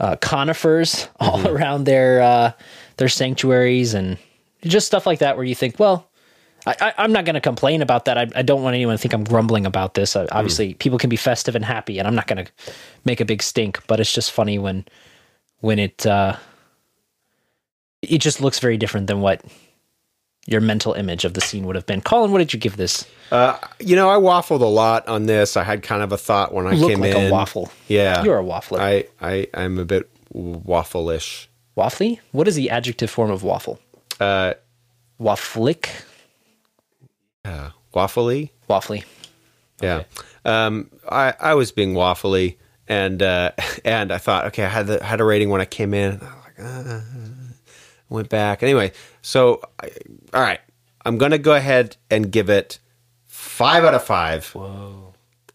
uh, 0.00 0.16
conifers 0.16 1.08
all 1.20 1.46
around 1.46 1.84
their 1.84 2.22
uh, 2.22 2.52
their 2.96 3.10
sanctuaries 3.10 3.92
and 3.92 4.16
just 4.62 4.86
stuff 4.86 5.06
like 5.06 5.18
that, 5.18 5.36
where 5.36 5.44
you 5.44 5.54
think, 5.54 5.78
well. 5.78 6.08
I, 6.64 6.76
I, 6.80 6.94
I'm 6.98 7.10
not 7.10 7.24
going 7.24 7.34
to 7.34 7.40
complain 7.40 7.82
about 7.82 8.04
that. 8.04 8.16
I, 8.16 8.28
I 8.36 8.42
don't 8.42 8.62
want 8.62 8.76
anyone 8.76 8.94
to 8.94 8.98
think 9.02 9.12
I'm 9.12 9.24
grumbling 9.24 9.66
about 9.66 9.94
this. 9.94 10.14
Uh, 10.14 10.28
obviously, 10.30 10.74
people 10.74 10.96
can 10.96 11.10
be 11.10 11.16
festive 11.16 11.56
and 11.56 11.64
happy, 11.64 11.98
and 11.98 12.06
I'm 12.06 12.14
not 12.14 12.28
going 12.28 12.44
to 12.44 12.52
make 13.04 13.20
a 13.20 13.24
big 13.24 13.42
stink. 13.42 13.84
But 13.88 13.98
it's 13.98 14.14
just 14.14 14.30
funny 14.30 14.60
when 14.60 14.84
when 15.58 15.80
it 15.80 16.06
uh 16.06 16.36
it 18.02 18.18
just 18.18 18.40
looks 18.40 18.58
very 18.58 18.76
different 18.76 19.06
than 19.06 19.20
what 19.20 19.42
your 20.46 20.60
mental 20.60 20.92
image 20.94 21.24
of 21.24 21.34
the 21.34 21.40
scene 21.40 21.64
would 21.66 21.76
have 21.76 21.86
been. 21.86 22.00
Colin, 22.00 22.32
what 22.32 22.38
did 22.38 22.52
you 22.52 22.58
give 22.58 22.76
this? 22.76 23.06
Uh, 23.30 23.56
you 23.78 23.94
know, 23.94 24.10
I 24.10 24.16
waffled 24.16 24.60
a 24.60 24.64
lot 24.66 25.06
on 25.08 25.26
this. 25.26 25.56
I 25.56 25.62
had 25.62 25.82
kind 25.84 26.02
of 26.02 26.10
a 26.12 26.18
thought 26.18 26.52
when 26.52 26.66
I 26.66 26.72
You 26.72 26.78
look 26.80 26.90
came 26.90 27.00
like 27.00 27.14
in. 27.14 27.28
a 27.28 27.30
waffle. 27.30 27.70
Yeah, 27.88 28.24
You're 28.24 28.40
a 28.40 28.42
waffler. 28.44 28.80
I, 28.80 29.04
I, 29.20 29.46
I'm 29.54 29.78
a 29.78 29.84
bit 29.84 30.10
waffle-ish. 30.32 31.48
Waffly? 31.76 32.18
What 32.32 32.48
is 32.48 32.56
the 32.56 32.70
adjective 32.70 33.08
form 33.08 33.30
of 33.30 33.42
waffle? 33.44 33.78
Uh, 34.20 34.54
Wafflick? 35.20 35.88
uh, 37.44 37.70
waffly. 37.94 38.50
Waffly. 38.68 39.04
Yeah. 39.80 40.02
Um, 40.44 40.90
I, 41.08 41.34
I 41.40 41.54
was 41.54 41.70
being 41.72 41.94
waffly, 41.94 42.56
and 42.88 43.22
uh, 43.22 43.52
and 43.84 44.12
I 44.12 44.18
thought, 44.18 44.46
okay, 44.46 44.64
I 44.64 44.68
had 44.68 44.86
the 44.88 45.02
had 45.04 45.20
a 45.20 45.24
rating 45.24 45.50
when 45.50 45.60
I 45.60 45.64
came 45.64 45.94
in. 45.94 46.20
I 46.20 46.24
was 46.24 46.32
like, 46.44 46.58
uh, 46.58 47.00
went 48.12 48.28
back 48.28 48.62
anyway. 48.62 48.92
So, 49.22 49.60
I, 49.82 49.90
all 50.34 50.42
right, 50.42 50.60
I'm 51.04 51.18
gonna 51.18 51.38
go 51.38 51.54
ahead 51.54 51.96
and 52.10 52.30
give 52.30 52.48
it 52.50 52.78
five 53.26 53.84
out 53.84 53.94
of 53.94 54.04
five. 54.04 54.46
Whoa! 54.48 55.14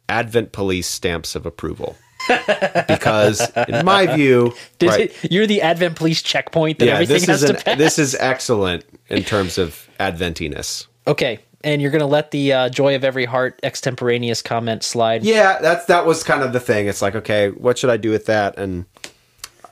Advent 0.10 0.52
Police 0.52 0.88
stamps 0.88 1.36
of 1.36 1.46
approval. 1.46 1.96
because 2.88 3.50
in 3.70 3.86
my 3.86 4.06
view, 4.08 4.54
Did 4.80 4.90
right, 4.90 5.00
it- 5.24 5.32
you're 5.32 5.48
the 5.48 5.62
Advent 5.62 5.96
Police 5.96 6.22
checkpoint 6.22 6.80
that 6.80 6.86
yeah, 6.88 6.94
everything 6.94 7.16
this 7.22 7.26
has 7.28 7.44
is 7.44 7.50
to 7.52 7.56
an, 7.58 7.62
pass. 7.64 7.78
this 7.78 8.00
is 8.00 8.16
excellent 8.16 8.84
in 9.08 9.24
terms 9.24 9.58
of 9.58 9.88
adventiness. 10.00 10.88
okay, 11.06 11.40
and 11.64 11.82
you're 11.82 11.92
going 11.92 12.02
to 12.02 12.06
let 12.06 12.32
the 12.32 12.52
uh, 12.54 12.70
joy 12.70 12.96
of 12.96 13.04
every 13.04 13.26
heart 13.26 13.60
extemporaneous 13.64 14.42
comment 14.42 14.84
slide. 14.84 15.24
Yeah, 15.24 15.60
that's 15.62 15.86
that 15.86 16.06
was 16.06 16.24
kind 16.24 16.44
of 16.44 16.54
the 16.54 16.60
thing. 16.60 16.88
It's 16.88 17.02
like, 17.02 17.16
okay, 17.16 17.50
what 17.52 17.78
should 17.78 17.90
I 17.90 17.98
do 17.98 18.12
with 18.12 18.26
that? 18.26 18.58
And 18.58 18.86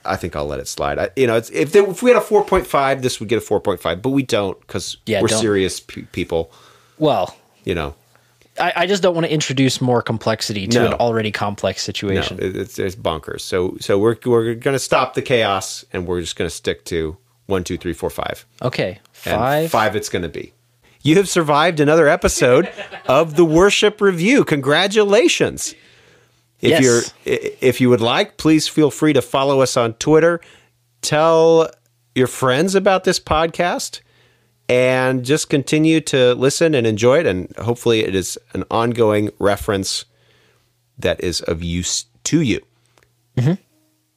I 0.06 0.16
think 0.16 0.36
I'll 0.36 0.46
let 0.48 0.60
it 0.60 0.68
slide. 0.68 1.00
I, 1.00 1.10
you 1.16 1.28
know, 1.28 1.36
it's, 1.38 1.50
if 1.50 1.72
there, 1.72 1.90
if 1.90 2.02
we 2.04 2.10
had 2.12 2.18
a 2.18 2.22
four 2.22 2.44
point 2.46 2.68
five, 2.68 3.02
this 3.02 3.20
would 3.20 3.30
get 3.30 3.38
a 3.38 3.42
four 3.42 3.60
point 3.60 3.80
five, 3.82 4.02
but 4.02 4.10
we 4.12 4.24
don't 4.24 4.60
because 4.62 4.98
Yeah, 5.06 5.22
we're 5.22 5.28
don't. 5.28 5.42
serious 5.42 5.80
pe- 5.80 6.04
people. 6.12 6.52
Well, 6.98 7.36
You 7.64 7.76
know, 7.76 7.96
I, 8.60 8.74
I 8.76 8.86
just 8.88 9.02
don't 9.04 9.14
want 9.16 9.26
to 9.26 9.34
introduce 9.34 9.82
more 9.82 10.02
complexity 10.02 10.68
to 10.68 10.80
No. 10.80 10.86
an 10.88 10.94
already 10.94 11.32
complex 11.32 11.84
situation. 11.84 12.40
it, 12.40 12.56
it's, 12.56 12.80
it's 12.80 12.96
bonkers. 12.96 13.42
So 13.42 13.76
so 13.82 13.98
we're 14.00 14.16
we're 14.26 14.54
going 14.56 14.76
to 14.76 14.80
stop 14.80 15.14
the 15.16 15.22
chaos 15.22 15.84
and 15.92 16.06
we're 16.08 16.22
just 16.22 16.36
going 16.36 16.50
to 16.50 16.56
stick 16.56 16.86
to 16.86 17.18
one, 17.48 17.64
two, 17.64 17.78
three, 17.78 17.94
four, 17.94 18.10
five. 18.10 18.46
okay, 18.62 19.00
And 19.26 19.36
five. 19.36 19.72
five. 19.72 19.96
It's 19.96 20.10
going 20.10 20.24
to 20.24 20.30
be. 20.30 20.54
You 21.04 21.18
have 21.18 21.30
survived 21.30 21.80
another 21.80 22.08
episode 22.08 22.68
of 23.08 23.36
the 23.36 23.46
Worship 23.46 24.02
Review. 24.02 24.44
Congratulations. 24.44 25.76
If 26.66 26.72
Yes. 26.82 26.84
you're 26.84 27.02
if 27.62 27.80
you 27.80 27.90
would 27.90 28.02
like, 28.02 28.38
please 28.38 28.68
feel 28.68 28.90
free 28.92 29.14
to 29.14 29.22
follow 29.22 29.62
us 29.62 29.78
on 29.78 29.94
Twitter. 29.94 30.42
Tell 31.02 31.70
your 32.16 32.28
friends 32.28 32.74
about 32.76 33.04
this 33.04 33.20
podcast 33.20 34.00
and 34.68 35.24
just 35.24 35.50
continue 35.50 36.02
to 36.02 36.34
listen 36.34 36.74
and 36.74 36.88
enjoy 36.88 37.20
it 37.20 37.28
and 37.28 37.56
hopefully 37.58 38.00
it 38.04 38.16
is 38.16 38.38
an 38.54 38.64
ongoing 38.72 39.30
reference 39.38 40.06
that 40.98 41.22
is 41.24 41.42
of 41.42 41.62
use 41.64 42.06
to 42.24 42.42
you. 42.42 42.60
Mm-hmm. 43.38 43.62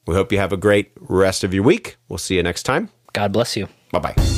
We 0.06 0.14
hope 0.14 0.32
you 0.32 0.38
have 0.38 0.52
a 0.52 0.56
great 0.56 0.90
rest 1.00 1.44
of 1.44 1.52
your 1.52 1.64
week. 1.64 1.96
We'll 2.08 2.18
see 2.18 2.36
you 2.36 2.42
next 2.42 2.62
time. 2.62 2.88
God 3.12 3.32
bless 3.32 3.56
you. 3.56 3.68
Bye-bye. 3.92 4.37